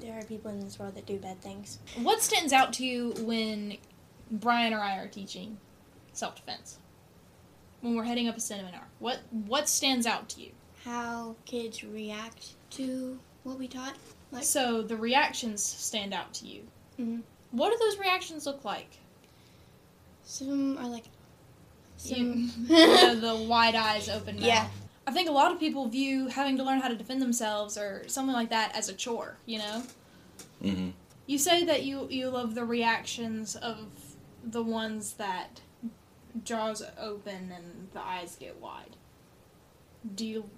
There 0.00 0.18
are 0.18 0.24
people 0.24 0.50
in 0.50 0.60
this 0.60 0.78
world 0.78 0.96
that 0.96 1.06
do 1.06 1.18
bad 1.18 1.40
things. 1.40 1.78
What 2.02 2.20
stands 2.20 2.52
out 2.52 2.72
to 2.74 2.84
you 2.84 3.14
when 3.20 3.78
Brian 4.40 4.72
or 4.72 4.80
I 4.80 4.98
are 4.98 5.08
teaching 5.08 5.58
self 6.12 6.36
defense? 6.36 6.78
When 7.80 7.94
we're 7.94 8.04
heading 8.04 8.28
up 8.28 8.36
a 8.36 8.40
seminar, 8.40 8.86
what 8.98 9.20
what 9.30 9.68
stands 9.68 10.06
out 10.06 10.28
to 10.30 10.40
you? 10.42 10.50
How 10.84 11.36
kids 11.44 11.82
react 11.84 12.54
to 12.70 13.18
what 13.42 13.58
we 13.58 13.68
taught. 13.68 13.94
Like, 14.32 14.44
So 14.44 14.82
the 14.82 14.96
reactions 14.96 15.62
stand 15.62 16.12
out 16.14 16.32
to 16.34 16.46
you. 16.46 16.62
Mhm. 16.98 17.22
What 17.50 17.70
do 17.70 17.78
those 17.78 17.98
reactions 17.98 18.46
look 18.46 18.64
like? 18.64 18.98
some 20.26 20.78
are 20.78 20.88
like, 20.88 21.04
You- 22.02 22.48
some. 22.56 22.66
the, 22.66 23.18
the 23.20 23.46
wide 23.48 23.74
eyes 23.74 24.08
open 24.08 24.36
mouth. 24.36 24.44
Yeah. 24.44 24.68
I 25.06 25.12
think 25.12 25.28
a 25.28 25.32
lot 25.32 25.52
of 25.52 25.60
people 25.60 25.86
view 25.88 26.28
having 26.28 26.56
to 26.56 26.64
learn 26.64 26.80
how 26.80 26.88
to 26.88 26.96
defend 26.96 27.20
themselves 27.20 27.76
or 27.76 28.04
something 28.08 28.32
like 28.34 28.48
that 28.50 28.74
as 28.74 28.88
a 28.88 28.94
chore, 28.94 29.36
you 29.44 29.58
know? 29.58 29.82
Mm-hmm. 30.62 30.90
You 31.26 31.38
say 31.38 31.64
that 31.66 31.84
you, 31.84 32.06
you 32.10 32.30
love 32.30 32.54
the 32.54 32.64
reactions 32.64 33.54
of 33.56 33.76
the 34.44 34.62
ones 34.62 35.14
that 35.14 35.60
jaws 36.42 36.82
open 36.98 37.52
and 37.54 37.88
the 37.92 38.00
eyes 38.00 38.36
get 38.36 38.60
wide. 38.60 38.96
Do 40.14 40.26
you 40.26 40.50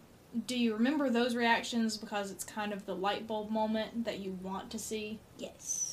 do 0.46 0.58
you 0.58 0.74
remember 0.74 1.08
those 1.08 1.34
reactions 1.34 1.96
because 1.96 2.30
it's 2.30 2.44
kind 2.44 2.72
of 2.72 2.84
the 2.84 2.94
light 2.94 3.26
bulb 3.26 3.50
moment 3.50 4.04
that 4.04 4.18
you 4.18 4.38
want 4.42 4.70
to 4.70 4.78
see? 4.78 5.20
yes. 5.38 5.92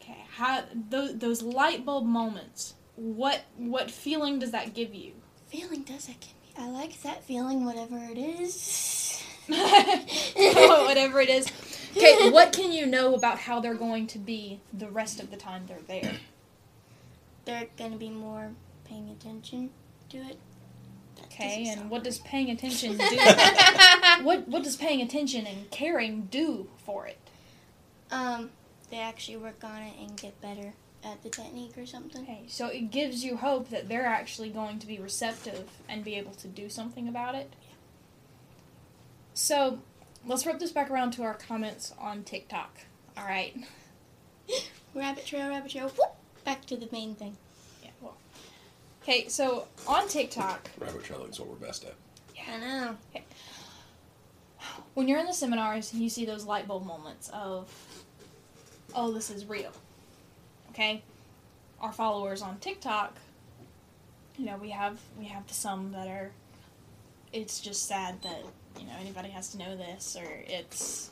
Okay, 0.00 0.18
how 0.32 0.64
those 0.90 1.18
those 1.18 1.42
light 1.42 1.84
bulb 1.84 2.04
moments? 2.04 2.74
What 2.96 3.44
what 3.56 3.90
feeling 3.90 4.38
does 4.38 4.50
that 4.50 4.74
give 4.74 4.94
you? 4.94 5.12
Feeling 5.46 5.82
does 5.82 6.06
that 6.06 6.20
give 6.20 6.34
me 6.42 6.42
I 6.58 6.68
like 6.68 7.00
that 7.02 7.24
feeling, 7.24 7.64
whatever 7.64 7.98
it 7.98 8.18
is. 8.18 9.22
oh, 9.50 10.84
whatever 10.86 11.20
it 11.20 11.28
is. 11.28 11.46
Okay, 11.96 12.30
what 12.30 12.52
can 12.52 12.72
you 12.72 12.86
know 12.86 13.14
about 13.14 13.38
how 13.38 13.60
they're 13.60 13.74
going 13.74 14.06
to 14.08 14.18
be 14.18 14.60
the 14.72 14.88
rest 14.88 15.20
of 15.20 15.30
the 15.30 15.36
time 15.36 15.64
they're 15.66 15.78
there? 15.86 16.12
They're 17.44 17.68
gonna 17.76 17.96
be 17.96 18.10
more 18.10 18.52
paying 18.84 19.10
attention 19.10 19.70
to 20.10 20.18
it. 20.18 20.38
That 21.16 21.24
Okay, 21.26 21.66
and 21.68 21.90
what 21.90 21.98
right. 21.98 22.04
does 22.04 22.18
paying 22.20 22.50
attention 22.50 22.96
do? 22.96 23.04
what 24.22 24.48
what 24.48 24.62
does 24.62 24.76
paying 24.76 25.00
attention 25.02 25.46
and 25.46 25.70
caring 25.70 26.22
do 26.30 26.68
for 26.84 27.06
it? 27.06 27.18
Um, 28.10 28.50
they 28.90 28.98
actually 28.98 29.38
work 29.38 29.64
on 29.64 29.82
it 29.82 29.94
and 29.98 30.16
get 30.16 30.40
better 30.40 30.74
at 31.04 31.22
the 31.22 31.28
technique 31.30 31.76
or 31.76 31.86
something. 31.86 32.22
Okay, 32.22 32.42
so 32.46 32.68
it 32.68 32.90
gives 32.90 33.24
you 33.24 33.36
hope 33.38 33.70
that 33.70 33.88
they're 33.88 34.06
actually 34.06 34.50
going 34.50 34.78
to 34.78 34.86
be 34.86 34.98
receptive 34.98 35.68
and 35.88 36.04
be 36.04 36.14
able 36.16 36.32
to 36.32 36.48
do 36.48 36.68
something 36.68 37.08
about 37.08 37.34
it. 37.34 37.52
So, 39.34 39.80
let's 40.26 40.44
wrap 40.46 40.58
this 40.58 40.72
back 40.72 40.90
around 40.90 41.12
to 41.12 41.22
our 41.22 41.34
comments 41.34 41.94
on 41.98 42.22
TikTok. 42.22 42.80
All 43.16 43.24
right. 43.24 43.56
Rabbit 44.94 45.24
trail, 45.26 45.48
rabbit 45.48 45.70
trail. 45.70 45.88
Whoop, 45.88 46.14
back 46.44 46.64
to 46.66 46.76
the 46.76 46.88
main 46.92 47.14
thing. 47.14 47.36
Yeah. 47.82 47.90
Well. 48.00 48.16
Okay, 49.02 49.28
so 49.28 49.66
on 49.86 50.08
TikTok, 50.08 50.70
Rabbit 50.78 51.04
trailing 51.04 51.30
is 51.30 51.40
what 51.40 51.48
we're 51.48 51.56
best 51.56 51.84
at. 51.84 51.94
Yeah, 52.34 52.42
I 52.54 52.60
know. 52.60 52.96
Okay. 53.14 53.24
when 54.94 55.08
you're 55.08 55.18
in 55.18 55.26
the 55.26 55.32
seminars 55.32 55.92
and 55.92 56.02
you 56.02 56.08
see 56.08 56.24
those 56.24 56.44
light 56.44 56.66
bulb 56.68 56.84
moments 56.86 57.28
of, 57.32 57.68
oh, 58.94 59.12
this 59.12 59.30
is 59.30 59.44
real. 59.46 59.72
Okay, 60.70 61.02
our 61.80 61.92
followers 61.92 62.40
on 62.42 62.58
TikTok, 62.58 63.16
you 64.38 64.46
know, 64.46 64.56
we 64.56 64.70
have 64.70 64.98
we 65.18 65.26
have 65.26 65.44
some 65.50 65.92
that 65.92 66.08
are. 66.08 66.30
It's 67.32 67.60
just 67.60 67.86
sad 67.88 68.22
that 68.22 68.42
you 68.78 68.86
know 68.86 68.92
anybody 69.00 69.30
has 69.30 69.50
to 69.50 69.58
know 69.58 69.76
this, 69.76 70.16
or 70.16 70.26
it's. 70.46 71.10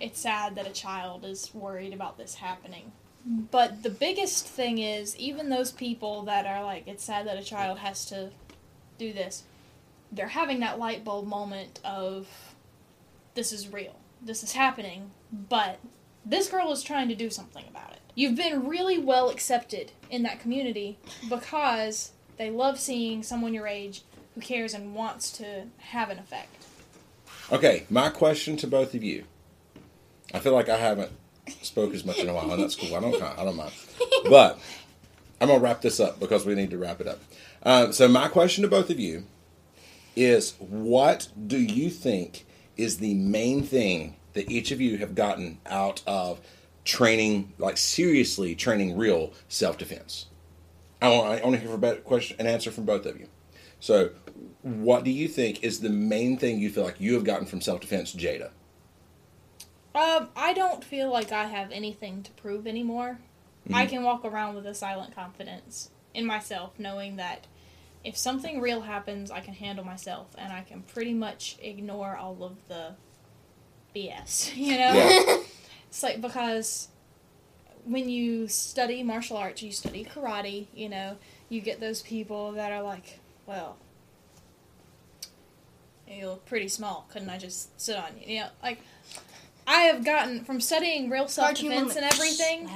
It's 0.00 0.20
sad 0.20 0.54
that 0.54 0.66
a 0.66 0.70
child 0.70 1.24
is 1.24 1.50
worried 1.52 1.92
about 1.92 2.18
this 2.18 2.36
happening. 2.36 2.92
But 3.30 3.82
the 3.82 3.90
biggest 3.90 4.46
thing 4.46 4.78
is, 4.78 5.14
even 5.18 5.50
those 5.50 5.70
people 5.70 6.22
that 6.22 6.46
are 6.46 6.64
like, 6.64 6.88
it's 6.88 7.04
sad 7.04 7.26
that 7.26 7.36
a 7.36 7.44
child 7.44 7.78
has 7.78 8.06
to 8.06 8.30
do 8.98 9.12
this, 9.12 9.42
they're 10.10 10.28
having 10.28 10.60
that 10.60 10.78
light 10.78 11.04
bulb 11.04 11.26
moment 11.26 11.78
of 11.84 12.26
this 13.34 13.52
is 13.52 13.70
real. 13.70 13.96
This 14.22 14.42
is 14.42 14.52
happening, 14.52 15.10
but 15.30 15.78
this 16.24 16.48
girl 16.48 16.72
is 16.72 16.82
trying 16.82 17.08
to 17.08 17.14
do 17.14 17.28
something 17.28 17.64
about 17.68 17.92
it. 17.92 18.00
You've 18.14 18.34
been 18.34 18.66
really 18.66 18.98
well 18.98 19.28
accepted 19.28 19.92
in 20.08 20.22
that 20.22 20.40
community 20.40 20.96
because 21.28 22.12
they 22.38 22.48
love 22.48 22.80
seeing 22.80 23.22
someone 23.22 23.52
your 23.52 23.66
age 23.66 24.04
who 24.34 24.40
cares 24.40 24.72
and 24.72 24.94
wants 24.94 25.30
to 25.32 25.64
have 25.76 26.08
an 26.08 26.18
effect. 26.18 26.64
Okay, 27.52 27.84
my 27.90 28.08
question 28.08 28.56
to 28.56 28.66
both 28.66 28.94
of 28.94 29.04
you. 29.04 29.24
I 30.32 30.38
feel 30.38 30.54
like 30.54 30.70
I 30.70 30.78
haven't 30.78 31.12
spoke 31.62 31.94
as 31.94 32.04
much 32.04 32.18
in 32.18 32.28
a 32.28 32.34
while, 32.34 32.50
and 32.50 32.62
that's 32.62 32.76
cool. 32.76 32.94
I 32.94 33.00
don't, 33.00 33.22
I 33.22 33.44
don't 33.44 33.56
mind. 33.56 33.72
But 34.28 34.58
I'm 35.40 35.48
gonna 35.48 35.60
wrap 35.60 35.80
this 35.80 36.00
up 36.00 36.20
because 36.20 36.44
we 36.44 36.54
need 36.54 36.70
to 36.70 36.78
wrap 36.78 37.00
it 37.00 37.06
up. 37.06 37.20
Uh, 37.62 37.92
so 37.92 38.08
my 38.08 38.28
question 38.28 38.62
to 38.62 38.68
both 38.68 38.90
of 38.90 38.98
you 38.98 39.24
is: 40.16 40.54
What 40.58 41.28
do 41.46 41.58
you 41.58 41.90
think 41.90 42.46
is 42.76 42.98
the 42.98 43.14
main 43.14 43.62
thing 43.62 44.16
that 44.34 44.50
each 44.50 44.70
of 44.70 44.80
you 44.80 44.98
have 44.98 45.14
gotten 45.14 45.58
out 45.66 46.02
of 46.06 46.40
training, 46.84 47.52
like 47.58 47.76
seriously 47.76 48.54
training 48.54 48.96
real 48.96 49.32
self 49.48 49.78
defense? 49.78 50.26
I 51.00 51.08
want, 51.10 51.40
I 51.40 51.44
want 51.44 51.60
to 51.60 51.60
hear 51.60 51.74
a 51.74 51.96
question, 51.96 52.36
an 52.40 52.46
answer 52.46 52.70
from 52.70 52.84
both 52.84 53.06
of 53.06 53.18
you. 53.18 53.28
So, 53.80 54.10
what 54.62 55.04
do 55.04 55.10
you 55.10 55.28
think 55.28 55.62
is 55.62 55.80
the 55.80 55.90
main 55.90 56.36
thing 56.36 56.58
you 56.58 56.70
feel 56.70 56.84
like 56.84 57.00
you 57.00 57.14
have 57.14 57.24
gotten 57.24 57.46
from 57.46 57.60
self 57.60 57.80
defense, 57.80 58.14
Jada? 58.14 58.50
Um, 59.94 60.28
I 60.36 60.52
don't 60.52 60.84
feel 60.84 61.10
like 61.10 61.32
I 61.32 61.44
have 61.46 61.70
anything 61.72 62.22
to 62.22 62.30
prove 62.32 62.66
anymore. 62.66 63.18
I 63.72 63.86
Mhm. 63.86 63.88
can 63.90 64.02
walk 64.04 64.24
around 64.24 64.54
with 64.54 64.66
a 64.66 64.74
silent 64.74 65.14
confidence 65.14 65.90
in 66.14 66.24
myself, 66.24 66.78
knowing 66.78 67.16
that 67.16 67.46
if 68.04 68.16
something 68.16 68.60
real 68.60 68.82
happens, 68.82 69.30
I 69.30 69.40
can 69.40 69.54
handle 69.54 69.84
myself 69.84 70.28
and 70.38 70.52
I 70.52 70.62
can 70.62 70.82
pretty 70.82 71.12
much 71.12 71.56
ignore 71.60 72.16
all 72.16 72.42
of 72.44 72.56
the 72.68 72.94
BS. 73.94 74.52
You 74.56 74.78
know? 74.78 74.92
Yeah. 74.94 75.36
It's 75.88 76.02
like 76.02 76.20
because 76.20 76.88
when 77.84 78.10
you 78.10 78.46
study 78.46 79.02
martial 79.02 79.38
arts, 79.38 79.62
you 79.62 79.72
study 79.72 80.04
karate, 80.04 80.66
you 80.74 80.88
know, 80.90 81.16
you 81.48 81.62
get 81.62 81.80
those 81.80 82.02
people 82.02 82.52
that 82.52 82.70
are 82.72 82.82
like, 82.82 83.20
well, 83.46 83.78
you 86.06 86.26
look 86.28 86.44
pretty 86.46 86.68
small. 86.68 87.06
Couldn't 87.10 87.30
I 87.30 87.38
just 87.38 87.78
sit 87.80 87.96
on 87.96 88.12
you? 88.20 88.34
You 88.34 88.40
know, 88.40 88.48
like 88.62 88.80
I 89.68 89.82
have 89.82 90.02
gotten 90.02 90.44
from 90.44 90.60
studying 90.62 91.10
real 91.10 91.28
self 91.28 91.54
defense 91.54 91.94
and 91.94 92.04
everything. 92.06 92.70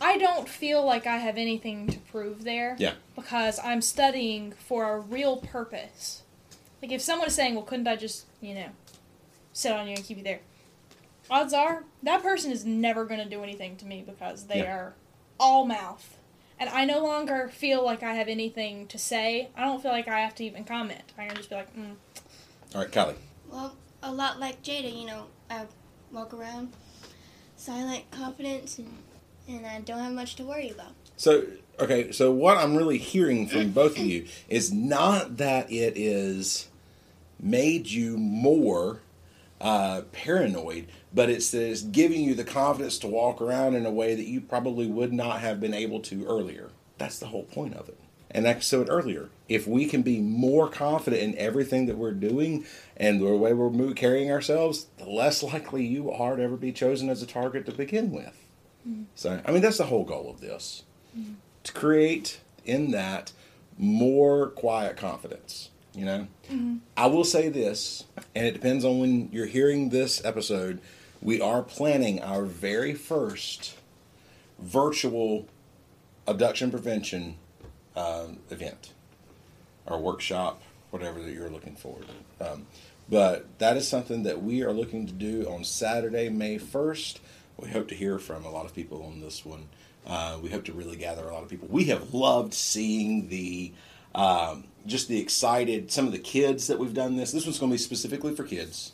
I 0.00 0.18
don't 0.18 0.48
feel 0.48 0.84
like 0.84 1.06
I 1.06 1.18
have 1.18 1.38
anything 1.38 1.86
to 1.88 1.98
prove 1.98 2.42
there. 2.44 2.74
Yeah. 2.78 2.94
Because 3.14 3.60
I'm 3.62 3.80
studying 3.80 4.52
for 4.52 4.94
a 4.94 5.00
real 5.00 5.36
purpose. 5.36 6.22
Like 6.82 6.90
if 6.92 7.00
someone 7.00 7.28
is 7.28 7.34
saying, 7.34 7.54
"Well, 7.54 7.64
couldn't 7.64 7.86
I 7.86 7.96
just, 7.96 8.26
you 8.40 8.54
know, 8.54 8.68
sit 9.52 9.72
on 9.72 9.86
you 9.86 9.94
and 9.94 10.04
keep 10.04 10.18
you 10.18 10.24
there?" 10.24 10.40
Odds 11.30 11.52
are 11.52 11.84
that 12.02 12.22
person 12.22 12.50
is 12.50 12.64
never 12.64 13.04
going 13.04 13.20
to 13.20 13.28
do 13.28 13.42
anything 13.42 13.76
to 13.76 13.84
me 13.84 14.02
because 14.04 14.46
they 14.46 14.58
Yeah. 14.58 14.74
are 14.76 14.94
all 15.38 15.64
mouth. 15.64 16.16
And 16.60 16.68
I 16.70 16.84
no 16.84 17.00
longer 17.04 17.48
feel 17.48 17.84
like 17.84 18.02
I 18.02 18.14
have 18.14 18.26
anything 18.26 18.88
to 18.88 18.98
say. 18.98 19.50
I 19.56 19.60
don't 19.64 19.80
feel 19.80 19.92
like 19.92 20.08
I 20.08 20.18
have 20.20 20.34
to 20.36 20.44
even 20.44 20.64
comment. 20.64 21.02
I 21.16 21.26
can 21.28 21.36
just 21.36 21.48
be 21.50 21.54
like, 21.54 21.76
mm. 21.76 21.94
All 22.74 22.80
right, 22.80 22.90
Kylie. 22.90 23.14
Well, 23.48 23.76
a 24.02 24.12
lot 24.12 24.40
like 24.40 24.62
Jada, 24.64 24.92
you 24.92 25.06
know, 25.06 25.26
I 25.48 25.66
walk 26.12 26.34
around 26.34 26.72
silent 27.56 28.10
confidence 28.10 28.78
and, 28.78 28.92
and 29.48 29.66
I 29.66 29.80
don't 29.80 29.98
have 29.98 30.12
much 30.12 30.36
to 30.36 30.44
worry 30.44 30.70
about. 30.70 30.92
So, 31.16 31.44
okay, 31.80 32.12
so 32.12 32.30
what 32.30 32.56
I'm 32.58 32.76
really 32.76 32.98
hearing 32.98 33.46
from 33.46 33.70
both 33.72 33.98
of 33.98 34.04
you 34.04 34.26
is 34.48 34.72
not 34.72 35.36
that 35.38 35.70
it 35.70 35.96
is 35.96 36.68
made 37.40 37.88
you 37.88 38.16
more 38.16 39.00
uh, 39.60 40.02
paranoid, 40.12 40.86
but 41.12 41.28
it's 41.28 41.50
that 41.50 41.68
it's 41.68 41.82
giving 41.82 42.22
you 42.22 42.34
the 42.34 42.44
confidence 42.44 42.98
to 42.98 43.06
walk 43.08 43.40
around 43.40 43.74
in 43.74 43.86
a 43.86 43.90
way 43.90 44.14
that 44.14 44.26
you 44.26 44.40
probably 44.40 44.86
would 44.86 45.12
not 45.12 45.40
have 45.40 45.60
been 45.60 45.74
able 45.74 46.00
to 46.00 46.24
earlier. 46.26 46.70
That's 46.96 47.18
the 47.18 47.26
whole 47.26 47.44
point 47.44 47.74
of 47.74 47.88
it. 47.88 47.98
And 48.30 48.46
episode 48.46 48.88
earlier, 48.90 49.30
if 49.48 49.66
we 49.66 49.86
can 49.86 50.02
be 50.02 50.20
more 50.20 50.68
confident 50.68 51.22
in 51.22 51.38
everything 51.38 51.86
that 51.86 51.96
we're 51.96 52.12
doing 52.12 52.66
and 52.96 53.20
the 53.20 53.34
way 53.34 53.54
we're 53.54 53.94
carrying 53.94 54.30
ourselves, 54.30 54.86
the 54.98 55.08
less 55.08 55.42
likely 55.42 55.86
you 55.86 56.10
are 56.10 56.36
to 56.36 56.42
ever 56.42 56.56
be 56.56 56.72
chosen 56.72 57.08
as 57.08 57.22
a 57.22 57.26
target 57.26 57.64
to 57.66 57.72
begin 57.72 58.10
with. 58.10 58.46
Mm-hmm. 58.86 59.04
So, 59.14 59.40
I 59.46 59.50
mean, 59.50 59.62
that's 59.62 59.78
the 59.78 59.86
whole 59.86 60.04
goal 60.04 60.28
of 60.30 60.40
this 60.40 60.82
mm-hmm. 61.18 61.34
to 61.64 61.72
create 61.72 62.40
in 62.66 62.90
that 62.90 63.32
more 63.78 64.48
quiet 64.48 64.96
confidence. 64.96 65.70
You 65.94 66.04
know, 66.04 66.28
mm-hmm. 66.50 66.76
I 66.96 67.06
will 67.06 67.24
say 67.24 67.48
this, 67.48 68.04
and 68.34 68.46
it 68.46 68.52
depends 68.52 68.84
on 68.84 69.00
when 69.00 69.30
you're 69.32 69.46
hearing 69.46 69.88
this 69.88 70.24
episode. 70.24 70.80
We 71.20 71.40
are 71.40 71.62
planning 71.62 72.22
our 72.22 72.44
very 72.44 72.94
first 72.94 73.76
virtual 74.60 75.48
abduction 76.26 76.70
prevention 76.70 77.36
um, 77.98 78.38
event 78.50 78.92
or 79.86 79.98
workshop, 79.98 80.62
whatever 80.90 81.20
that 81.20 81.32
you're 81.32 81.50
looking 81.50 81.74
for. 81.74 81.98
Um, 82.40 82.66
but 83.08 83.46
that 83.58 83.76
is 83.76 83.88
something 83.88 84.22
that 84.24 84.42
we 84.42 84.62
are 84.62 84.72
looking 84.72 85.06
to 85.06 85.12
do 85.12 85.48
on 85.48 85.64
Saturday, 85.64 86.28
May 86.28 86.58
1st. 86.58 87.18
We 87.58 87.70
hope 87.70 87.88
to 87.88 87.94
hear 87.94 88.18
from 88.18 88.44
a 88.44 88.50
lot 88.50 88.66
of 88.66 88.74
people 88.74 89.02
on 89.02 89.20
this 89.20 89.44
one. 89.44 89.68
Uh, 90.06 90.38
we 90.42 90.50
hope 90.50 90.64
to 90.66 90.72
really 90.72 90.96
gather 90.96 91.28
a 91.28 91.34
lot 91.34 91.42
of 91.42 91.48
people. 91.48 91.68
We 91.70 91.84
have 91.84 92.14
loved 92.14 92.54
seeing 92.54 93.28
the 93.28 93.72
um, 94.14 94.64
just 94.86 95.08
the 95.08 95.20
excited 95.20 95.90
some 95.90 96.06
of 96.06 96.12
the 96.12 96.18
kids 96.18 96.66
that 96.68 96.78
we've 96.78 96.94
done 96.94 97.16
this. 97.16 97.32
This 97.32 97.44
one's 97.44 97.58
going 97.58 97.70
to 97.70 97.74
be 97.74 97.78
specifically 97.78 98.34
for 98.34 98.44
kids. 98.44 98.92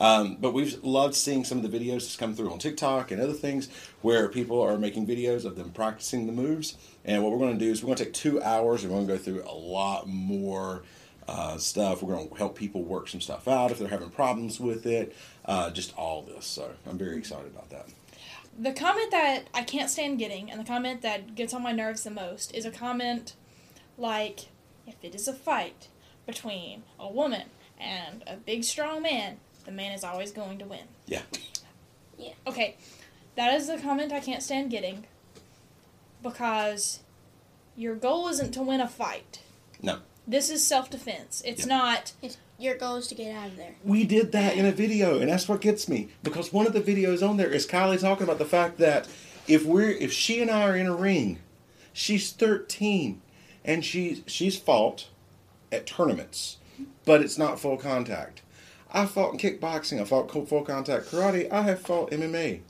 Um, 0.00 0.38
but 0.40 0.52
we've 0.52 0.82
loved 0.82 1.14
seeing 1.14 1.44
some 1.44 1.64
of 1.64 1.70
the 1.70 1.78
videos 1.78 2.00
that's 2.00 2.16
come 2.16 2.34
through 2.34 2.50
on 2.50 2.58
TikTok 2.58 3.10
and 3.10 3.22
other 3.22 3.32
things 3.32 3.68
where 4.02 4.28
people 4.28 4.60
are 4.60 4.76
making 4.76 5.06
videos 5.06 5.44
of 5.44 5.56
them 5.56 5.70
practicing 5.70 6.26
the 6.26 6.32
moves. 6.32 6.76
And 7.04 7.22
what 7.22 7.30
we're 7.32 7.38
going 7.38 7.58
to 7.58 7.64
do 7.64 7.70
is 7.70 7.82
we're 7.82 7.88
going 7.88 7.98
to 7.98 8.04
take 8.04 8.14
two 8.14 8.42
hours 8.42 8.82
and 8.82 8.92
we're 8.92 8.98
going 8.98 9.08
to 9.08 9.14
go 9.14 9.18
through 9.18 9.44
a 9.48 9.54
lot 9.54 10.08
more 10.08 10.82
uh, 11.28 11.56
stuff. 11.58 12.02
We're 12.02 12.14
going 12.16 12.28
to 12.28 12.34
help 12.34 12.56
people 12.56 12.82
work 12.82 13.08
some 13.08 13.20
stuff 13.20 13.46
out 13.46 13.70
if 13.70 13.78
they're 13.78 13.88
having 13.88 14.10
problems 14.10 14.58
with 14.58 14.84
it. 14.84 15.14
Uh, 15.44 15.70
just 15.70 15.96
all 15.96 16.22
this. 16.22 16.44
So 16.44 16.72
I'm 16.88 16.98
very 16.98 17.16
excited 17.16 17.46
about 17.46 17.70
that. 17.70 17.88
The 18.58 18.72
comment 18.72 19.10
that 19.10 19.44
I 19.52 19.62
can't 19.62 19.90
stand 19.90 20.18
getting, 20.18 20.50
and 20.50 20.60
the 20.60 20.64
comment 20.64 21.02
that 21.02 21.34
gets 21.34 21.52
on 21.52 21.62
my 21.62 21.72
nerves 21.72 22.04
the 22.04 22.10
most, 22.10 22.54
is 22.54 22.64
a 22.64 22.70
comment 22.70 23.34
like, 23.98 24.46
if 24.86 24.96
it 25.02 25.14
is 25.14 25.26
a 25.26 25.32
fight 25.32 25.88
between 26.26 26.84
a 26.98 27.10
woman 27.10 27.48
and 27.78 28.22
a 28.26 28.36
big 28.36 28.64
strong 28.64 29.02
man, 29.02 29.38
the 29.64 29.72
man 29.72 29.92
is 29.92 30.04
always 30.04 30.32
going 30.32 30.58
to 30.58 30.64
win. 30.64 30.80
Yeah. 31.06 31.22
Yeah. 32.16 32.32
Okay, 32.46 32.76
that 33.34 33.52
is 33.54 33.66
the 33.66 33.76
comment 33.76 34.12
I 34.12 34.20
can't 34.20 34.40
stand 34.40 34.70
getting 34.70 35.04
because 36.22 37.00
your 37.76 37.96
goal 37.96 38.28
isn't 38.28 38.52
to 38.52 38.62
win 38.62 38.80
a 38.80 38.88
fight. 38.88 39.40
No. 39.82 39.98
This 40.26 40.48
is 40.48 40.64
self 40.64 40.90
defense. 40.90 41.42
It's 41.44 41.66
Yeah. 41.66 41.76
not. 41.76 42.12
It's, 42.22 42.38
your 42.56 42.76
goal 42.76 42.94
is 42.96 43.08
to 43.08 43.16
get 43.16 43.34
out 43.34 43.48
of 43.48 43.56
there. 43.56 43.74
We 43.84 44.04
did 44.04 44.30
that 44.30 44.56
in 44.56 44.64
a 44.64 44.70
video, 44.70 45.18
and 45.18 45.28
that's 45.28 45.48
what 45.48 45.60
gets 45.60 45.88
me 45.88 46.08
because 46.22 46.52
one 46.52 46.68
of 46.68 46.72
the 46.72 46.80
videos 46.80 47.28
on 47.28 47.36
there 47.36 47.50
is 47.50 47.66
Kylie 47.66 48.00
talking 48.00 48.22
about 48.22 48.38
the 48.38 48.44
fact 48.44 48.78
that 48.78 49.08
if 49.48 49.64
we're 49.64 49.90
if 49.90 50.12
she 50.12 50.40
and 50.40 50.50
I 50.50 50.62
are 50.68 50.76
in 50.76 50.86
a 50.86 50.94
ring, 50.94 51.40
she's 51.92 52.30
13, 52.30 53.20
and 53.64 53.84
she 53.84 54.22
she's 54.28 54.56
fought 54.56 55.08
at 55.72 55.84
tournaments, 55.84 56.58
but 57.04 57.20
it's 57.22 57.36
not 57.36 57.58
full 57.58 57.76
contact. 57.76 58.40
I 58.94 59.06
fought 59.06 59.32
in 59.32 59.38
kickboxing. 59.38 60.00
I 60.00 60.04
fought 60.04 60.30
full 60.30 60.62
contact 60.62 61.06
karate. 61.06 61.50
I 61.52 61.62
have 61.62 61.80
fought 61.80 62.12
MMA. 62.12 62.60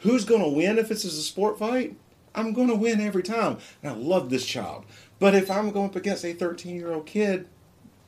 Who's 0.00 0.24
going 0.24 0.42
to 0.42 0.48
win 0.48 0.78
if 0.78 0.88
this 0.88 1.04
is 1.04 1.16
a 1.16 1.22
sport 1.22 1.58
fight? 1.58 1.96
I'm 2.34 2.52
going 2.52 2.68
to 2.68 2.74
win 2.74 3.00
every 3.00 3.22
time. 3.22 3.58
And 3.82 3.92
I 3.92 3.96
love 3.96 4.30
this 4.30 4.44
child. 4.44 4.84
But 5.18 5.34
if 5.34 5.50
I'm 5.50 5.70
going 5.70 5.86
up 5.86 5.96
against 5.96 6.24
a 6.24 6.34
13 6.34 6.76
year 6.76 6.92
old 6.92 7.06
kid 7.06 7.46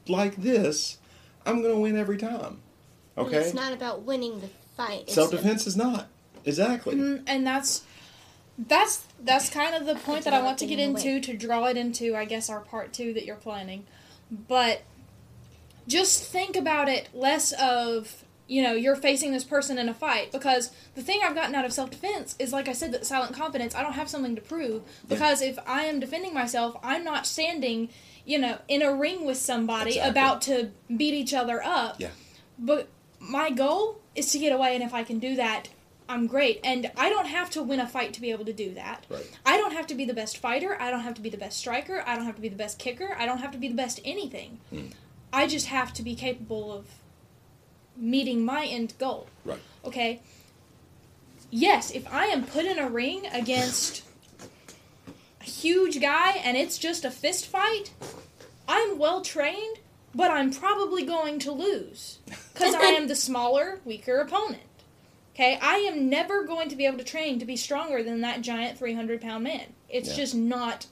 like 0.06 0.36
this, 0.36 0.98
I'm 1.46 1.62
going 1.62 1.74
to 1.74 1.80
win 1.80 1.96
every 1.96 2.18
time. 2.18 2.60
And 3.16 3.26
Okay? 3.26 3.38
It's 3.38 3.54
not 3.54 3.72
about 3.72 4.02
winning 4.02 4.40
the 4.40 4.50
fight. 4.76 5.08
Self 5.08 5.30
defense 5.30 5.66
is 5.66 5.76
not. 5.76 6.08
Exactly. 6.44 6.96
Mm, 6.96 7.22
and 7.26 7.46
that's 7.46 7.84
that's 8.58 9.04
that's 9.20 9.48
kind 9.48 9.74
of 9.74 9.86
the 9.86 9.94
point 9.94 10.24
that 10.24 10.34
I 10.34 10.42
want 10.42 10.58
to 10.58 10.66
get 10.66 10.78
into 10.78 11.20
to 11.20 11.36
draw 11.36 11.64
it 11.66 11.76
into 11.76 12.14
I 12.14 12.24
guess 12.24 12.50
our 12.50 12.60
part 12.60 12.92
2 12.92 13.14
that 13.14 13.24
you're 13.24 13.36
planning. 13.36 13.86
But 14.30 14.82
just 15.86 16.24
think 16.24 16.56
about 16.56 16.88
it 16.88 17.08
less 17.14 17.52
of 17.52 18.24
you 18.46 18.62
know 18.62 18.72
you're 18.74 18.96
facing 18.96 19.32
this 19.32 19.44
person 19.44 19.78
in 19.78 19.88
a 19.88 19.94
fight 19.94 20.30
because 20.32 20.70
the 20.94 21.02
thing 21.02 21.20
I've 21.24 21.34
gotten 21.34 21.54
out 21.54 21.64
of 21.64 21.72
self 21.72 21.90
defense 21.90 22.36
is 22.38 22.52
like 22.52 22.68
I 22.68 22.72
said 22.72 22.92
that 22.92 23.06
silent 23.06 23.34
confidence 23.34 23.74
I 23.74 23.82
don't 23.82 23.94
have 23.94 24.08
something 24.08 24.34
to 24.36 24.42
prove 24.42 24.82
because 25.08 25.40
if 25.40 25.58
I 25.66 25.84
am 25.84 25.98
defending 26.00 26.34
myself 26.34 26.76
I'm 26.82 27.04
not 27.04 27.26
standing 27.26 27.88
you 28.26 28.38
know 28.38 28.58
in 28.68 28.82
a 28.82 28.94
ring 28.94 29.24
with 29.24 29.38
somebody 29.38 29.92
Exactly. 29.92 30.10
about 30.10 30.42
to 30.42 30.70
beat 30.94 31.14
each 31.14 31.32
other 31.34 31.62
up 31.64 31.96
Yeah. 31.98 32.10
but 32.58 32.88
my 33.18 33.50
goal 33.50 34.00
is 34.14 34.30
to 34.32 34.38
get 34.38 34.52
away, 34.52 34.74
and 34.74 34.84
if 34.84 34.92
I 34.94 35.02
can 35.02 35.18
do 35.18 35.34
that, 35.36 35.70
I'm 36.08 36.26
great. 36.26 36.60
And 36.62 36.92
I 36.96 37.08
don't 37.08 37.26
have 37.26 37.48
to 37.50 37.62
win 37.62 37.80
a 37.80 37.86
fight 37.86 38.12
to 38.12 38.20
be 38.20 38.30
able 38.30 38.44
to 38.44 38.52
do 38.52 38.74
that. 38.74 39.06
Right. 39.08 39.26
I 39.46 39.56
don't 39.56 39.72
have 39.72 39.86
to 39.88 39.94
be 39.94 40.04
the 40.04 40.12
best 40.14 40.36
fighter. 40.36 40.76
I 40.80 40.90
don't 40.90 41.00
have 41.00 41.14
to 41.14 41.22
be 41.22 41.30
the 41.30 41.38
best 41.38 41.58
striker. 41.58 42.04
I 42.06 42.14
don't 42.14 42.26
have 42.26 42.34
to 42.36 42.40
be 42.42 42.48
the 42.50 42.54
best 42.56 42.78
kicker. 42.78 43.16
I 43.18 43.24
don't 43.26 43.38
have 43.38 43.50
to 43.52 43.58
be 43.58 43.66
the 43.68 43.74
best 43.74 43.98
anything. 44.04 44.60
Hmm. 44.70 44.86
I 45.34 45.48
just 45.48 45.66
have 45.66 45.92
to 45.94 46.02
be 46.02 46.14
capable 46.14 46.72
of 46.72 46.86
meeting 47.96 48.44
my 48.44 48.66
end 48.66 48.94
goal. 48.98 49.26
Right. 49.44 49.58
Okay? 49.84 50.20
Yes, 51.50 51.90
if 51.90 52.06
I 52.12 52.26
am 52.26 52.44
put 52.44 52.64
in 52.64 52.78
a 52.78 52.88
ring 52.88 53.26
against 53.32 54.04
a 55.40 55.44
huge 55.44 56.00
guy 56.00 56.32
and 56.36 56.56
it's 56.56 56.78
just 56.78 57.04
a 57.04 57.10
fist 57.10 57.46
fight, 57.46 57.92
I'm 58.68 58.96
well 58.98 59.22
trained, 59.22 59.78
but 60.14 60.30
I'm 60.30 60.52
probably 60.52 61.04
going 61.04 61.40
to 61.40 61.52
lose 61.52 62.18
because 62.52 62.74
I 62.74 62.86
am 62.90 63.08
the 63.08 63.16
smaller, 63.16 63.80
weaker 63.84 64.18
opponent. 64.18 64.62
Okay, 65.34 65.58
I 65.60 65.78
am 65.78 66.08
never 66.08 66.44
going 66.44 66.68
to 66.68 66.76
be 66.76 66.86
able 66.86 66.98
to 66.98 67.04
train 67.04 67.40
to 67.40 67.44
be 67.44 67.56
stronger 67.56 68.04
than 68.04 68.20
that 68.20 68.40
giant 68.40 68.78
300 68.78 69.20
pound 69.20 69.42
man. 69.42 69.74
It's 69.88 70.10
Yeah. 70.10 70.16
just 70.16 70.34
not 70.36 70.86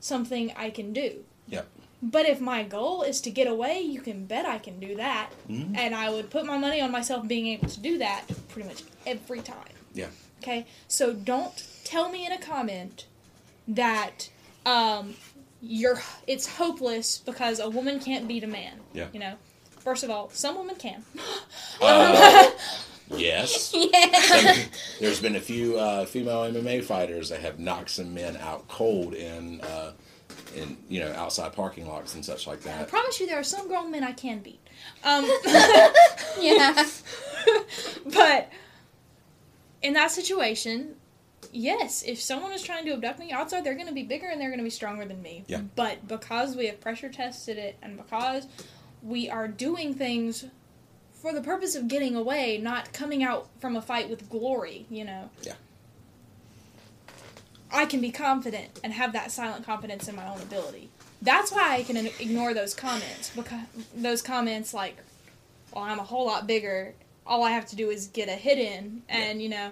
something 0.00 0.54
I 0.56 0.70
can 0.70 0.94
do. 0.94 1.24
Yep. 1.48 1.68
But 2.02 2.26
if 2.26 2.40
my 2.40 2.64
goal 2.64 3.02
is 3.02 3.20
to 3.20 3.30
get 3.30 3.46
away, 3.46 3.80
you 3.80 4.00
can 4.00 4.24
bet 4.26 4.44
I 4.44 4.58
can 4.58 4.80
do 4.80 4.96
that. 4.96 5.30
Mhm. 5.48 5.76
And 5.76 5.94
I 5.94 6.10
would 6.10 6.30
put 6.30 6.44
my 6.44 6.58
money 6.58 6.80
on 6.80 6.90
myself 6.90 7.28
being 7.28 7.46
able 7.46 7.68
to 7.68 7.78
do 7.80 7.98
that 7.98 8.24
pretty 8.48 8.68
much 8.68 8.82
every 9.06 9.40
time. 9.40 9.56
Yeah. 9.94 10.08
Okay? 10.42 10.66
So 10.88 11.12
don't 11.12 11.52
tell 11.84 12.08
me 12.10 12.26
in 12.26 12.32
a 12.32 12.38
comment 12.38 13.06
that 13.68 14.28
um, 14.66 15.14
you're 15.60 16.02
it's 16.26 16.56
hopeless 16.56 17.18
because 17.18 17.60
a 17.60 17.70
woman 17.70 18.00
can't 18.00 18.26
beat 18.26 18.42
a 18.42 18.48
man. 18.48 18.80
Yeah. 18.92 19.06
You 19.12 19.20
know? 19.20 19.34
First 19.78 20.02
of 20.02 20.10
all, 20.10 20.28
some 20.32 20.56
women 20.58 20.74
can. 20.76 21.04
Uh, 21.80 22.50
yes. 23.10 23.74
Yeah. 23.92 24.56
There's 25.00 25.20
been 25.20 25.36
a 25.36 25.40
few 25.40 25.78
uh, 25.78 26.04
female 26.06 26.42
MMA 26.42 26.84
fighters 26.84 27.28
that 27.30 27.40
have 27.40 27.58
knocked 27.58 27.90
some 27.90 28.14
men 28.14 28.36
out 28.36 28.68
cold 28.68 29.14
in, 29.14 29.60
uh, 29.62 29.92
in 30.54 30.76
you 30.88 31.00
know, 31.00 31.12
outside 31.12 31.52
parking 31.52 31.86
lots 31.86 32.14
and 32.14 32.24
such 32.24 32.46
like 32.46 32.60
that. 32.62 32.80
I 32.80 32.84
promise 32.84 33.20
you 33.20 33.26
there 33.26 33.38
are 33.38 33.44
some 33.44 33.68
grown 33.68 33.90
men 33.90 34.04
I 34.04 34.12
can 34.12 34.40
beat. 34.40 34.60
Um, 35.04 35.24
yeah. 36.40 36.86
but 38.14 38.50
in 39.82 39.94
that 39.94 40.10
situation, 40.10 40.96
yes, 41.52 42.02
if 42.02 42.20
someone 42.20 42.52
is 42.52 42.62
trying 42.62 42.84
to 42.86 42.92
abduct 42.92 43.18
me, 43.18 43.32
outside, 43.32 43.64
they're 43.64 43.74
going 43.74 43.88
to 43.88 43.92
be 43.92 44.02
bigger 44.02 44.28
and 44.28 44.40
they're 44.40 44.50
going 44.50 44.58
to 44.58 44.64
be 44.64 44.70
stronger 44.70 45.04
than 45.04 45.22
me. 45.22 45.44
Yeah. 45.46 45.62
But 45.74 46.06
because 46.08 46.56
we 46.56 46.66
have 46.66 46.80
pressure 46.80 47.08
tested 47.08 47.58
it 47.58 47.76
and 47.82 47.96
because 47.96 48.46
we 49.02 49.28
are 49.28 49.48
doing 49.48 49.94
things 49.94 50.44
for 51.12 51.32
the 51.32 51.40
purpose 51.40 51.74
of 51.74 51.88
getting 51.88 52.16
away, 52.16 52.58
not 52.58 52.92
coming 52.92 53.22
out 53.22 53.48
from 53.60 53.76
a 53.76 53.82
fight 53.82 54.10
with 54.10 54.28
glory, 54.28 54.86
you 54.90 55.04
know. 55.04 55.30
Yeah. 55.42 55.54
I 57.72 57.86
can 57.86 58.00
be 58.00 58.10
confident 58.10 58.80
and 58.84 58.92
have 58.92 59.12
that 59.14 59.32
silent 59.32 59.64
confidence 59.64 60.08
in 60.08 60.16
my 60.16 60.28
own 60.28 60.40
ability. 60.40 60.90
That's 61.22 61.50
why 61.52 61.76
I 61.76 61.82
can 61.82 61.96
ignore 61.96 62.52
those 62.52 62.74
comments 62.74 63.30
because 63.34 63.60
those 63.94 64.22
comments 64.22 64.74
like, 64.74 64.96
"Well, 65.72 65.84
I'm 65.84 65.98
a 65.98 66.04
whole 66.04 66.26
lot 66.26 66.46
bigger. 66.46 66.94
All 67.26 67.44
I 67.44 67.50
have 67.50 67.66
to 67.66 67.76
do 67.76 67.90
is 67.90 68.08
get 68.08 68.28
a 68.28 68.32
hit 68.32 68.58
in," 68.58 69.02
and 69.08 69.42
you 69.42 69.48
know, 69.48 69.70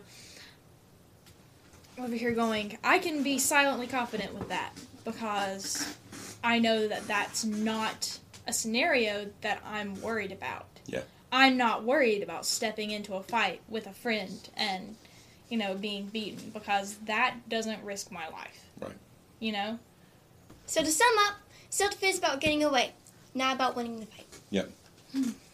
over 1.98 2.14
here 2.14 2.32
going, 2.32 2.78
I 2.82 2.98
can 2.98 3.22
be 3.22 3.38
silently 3.38 3.86
confident 3.86 4.34
with 4.34 4.48
that 4.48 4.72
because 5.04 5.96
I 6.42 6.58
know 6.58 6.88
that 6.88 7.06
that's 7.06 7.44
not 7.44 8.18
a 8.46 8.52
scenario 8.52 9.30
that 9.42 9.60
I'm 9.66 10.00
worried 10.00 10.32
about. 10.32 10.66
Yeah. 10.86 11.02
I'm 11.32 11.56
not 11.56 11.84
worried 11.84 12.22
about 12.22 12.46
stepping 12.46 12.90
into 12.90 13.14
a 13.14 13.22
fight 13.22 13.60
with 13.68 13.86
a 13.86 13.92
friend 13.92 14.48
and, 14.56 14.96
you 15.50 15.58
know, 15.58 15.74
being 15.74 16.06
beaten 16.06 16.50
because 16.50 16.96
that 17.04 17.34
doesn't 17.48 17.82
risk 17.84 18.10
my 18.10 18.28
life. 18.28 18.64
Right. 18.80 18.92
You 19.40 19.52
know? 19.52 19.78
So 20.66 20.82
to 20.82 20.90
sum 20.90 21.12
up, 21.26 21.34
self-defense 21.68 22.14
is 22.14 22.18
about 22.18 22.40
getting 22.40 22.64
away, 22.64 22.92
not 23.34 23.56
about 23.56 23.76
winning 23.76 24.00
the 24.00 24.06
fight. 24.06 24.26
Yep. 24.50 24.70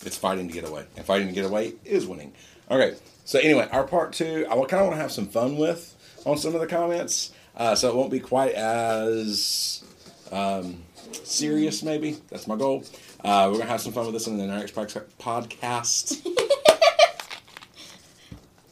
It's 0.05 0.19
fighting 0.19 0.47
to 0.49 0.55
get 0.55 0.69
away. 0.69 0.85
And 0.97 1.05
fighting 1.05 1.29
to 1.29 1.33
get 1.33 1.47
away 1.47 1.73
is 1.85 2.07
winning. 2.07 2.33
Okay. 2.71 2.97
So 3.25 3.39
anyway, 3.39 3.69
our 3.73 3.85
part 3.85 4.13
two, 4.13 4.47
I 4.49 4.55
kind 4.55 4.75
of 4.75 4.81
want 4.81 4.93
to 4.93 5.01
have 5.01 5.11
some 5.11 5.27
fun 5.27 5.57
with 5.57 5.95
on 6.25 6.37
some 6.37 6.55
of 6.55 6.61
the 6.61 6.67
comments. 6.67 7.33
Uh, 7.57 7.75
so 7.75 7.89
it 7.89 7.97
won't 7.97 8.11
be 8.11 8.21
quite 8.21 8.53
as 8.53 9.83
um, 10.31 10.83
serious, 11.13 11.83
maybe. 11.83 12.19
That's 12.29 12.47
my 12.47 12.57
goal. 12.57 12.85
Uh, 13.25 13.47
we're 13.47 13.55
going 13.55 13.67
to 13.67 13.73
have 13.73 13.81
some 13.81 13.93
fun 13.93 14.05
with 14.05 14.15
this 14.15 14.27
in 14.27 14.37
the 14.37 14.47
next 14.47 14.75
podcast. 14.75 16.27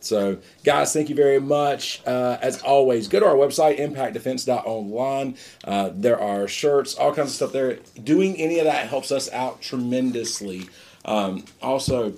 So, 0.04 0.38
guys, 0.64 0.92
thank 0.92 1.08
you 1.08 1.14
very 1.14 1.40
much. 1.40 2.02
Uh, 2.06 2.38
as 2.42 2.62
always, 2.62 3.08
go 3.08 3.20
to 3.20 3.26
our 3.26 3.34
website, 3.34 3.78
impactdefense.online. 3.78 5.36
Uh, 5.64 5.90
there 5.94 6.20
are 6.20 6.46
shirts, 6.46 6.94
all 6.94 7.14
kinds 7.14 7.30
of 7.30 7.36
stuff 7.36 7.52
there. 7.52 7.78
Doing 8.02 8.36
any 8.36 8.58
of 8.58 8.66
that 8.66 8.88
helps 8.88 9.10
us 9.10 9.32
out 9.32 9.62
tremendously. 9.62 10.68
Um, 11.04 11.44
also, 11.62 12.14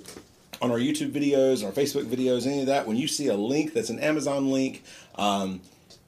on 0.61 0.71
our 0.71 0.77
YouTube 0.79 1.11
videos, 1.11 1.63
our 1.63 1.71
Facebook 1.71 2.05
videos, 2.05 2.45
any 2.45 2.61
of 2.61 2.67
that, 2.67 2.87
when 2.87 2.97
you 2.97 3.07
see 3.07 3.27
a 3.27 3.35
link 3.35 3.73
that's 3.73 3.89
an 3.89 3.99
Amazon 3.99 4.51
link, 4.51 4.83
um, 5.15 5.61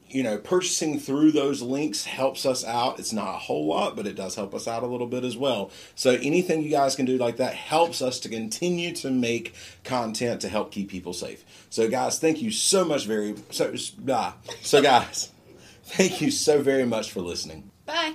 you 0.09 0.23
know, 0.23 0.37
purchasing 0.37 0.99
through 0.99 1.31
those 1.31 1.61
links 1.61 2.05
helps 2.05 2.45
us 2.45 2.65
out. 2.65 2.99
It's 2.99 3.13
not 3.13 3.35
a 3.35 3.37
whole 3.37 3.67
lot, 3.67 3.95
but 3.95 4.07
it 4.07 4.15
does 4.15 4.35
help 4.35 4.53
us 4.53 4.67
out 4.67 4.83
a 4.83 4.87
little 4.87 5.07
bit 5.07 5.23
as 5.23 5.37
well. 5.37 5.71
So 5.95 6.11
anything 6.11 6.63
you 6.63 6.71
guys 6.71 6.95
can 6.95 7.05
do 7.05 7.17
like 7.17 7.37
that 7.37 7.53
helps 7.53 8.01
us 8.01 8.19
to 8.21 8.29
continue 8.29 8.93
to 8.95 9.11
make 9.11 9.53
content 9.83 10.41
to 10.41 10.49
help 10.49 10.71
keep 10.71 10.89
people 10.89 11.13
safe. 11.13 11.43
So 11.69 11.89
guys, 11.89 12.19
thank 12.19 12.41
you 12.41 12.51
so 12.51 12.83
much 12.83 13.05
very 13.05 13.35
so. 13.51 13.75
So 14.61 14.81
guys, 14.81 15.31
thank 15.83 16.21
you 16.21 16.31
so 16.31 16.61
very 16.61 16.85
much 16.85 17.11
for 17.11 17.21
listening. 17.21 17.69
Bye. 17.85 18.13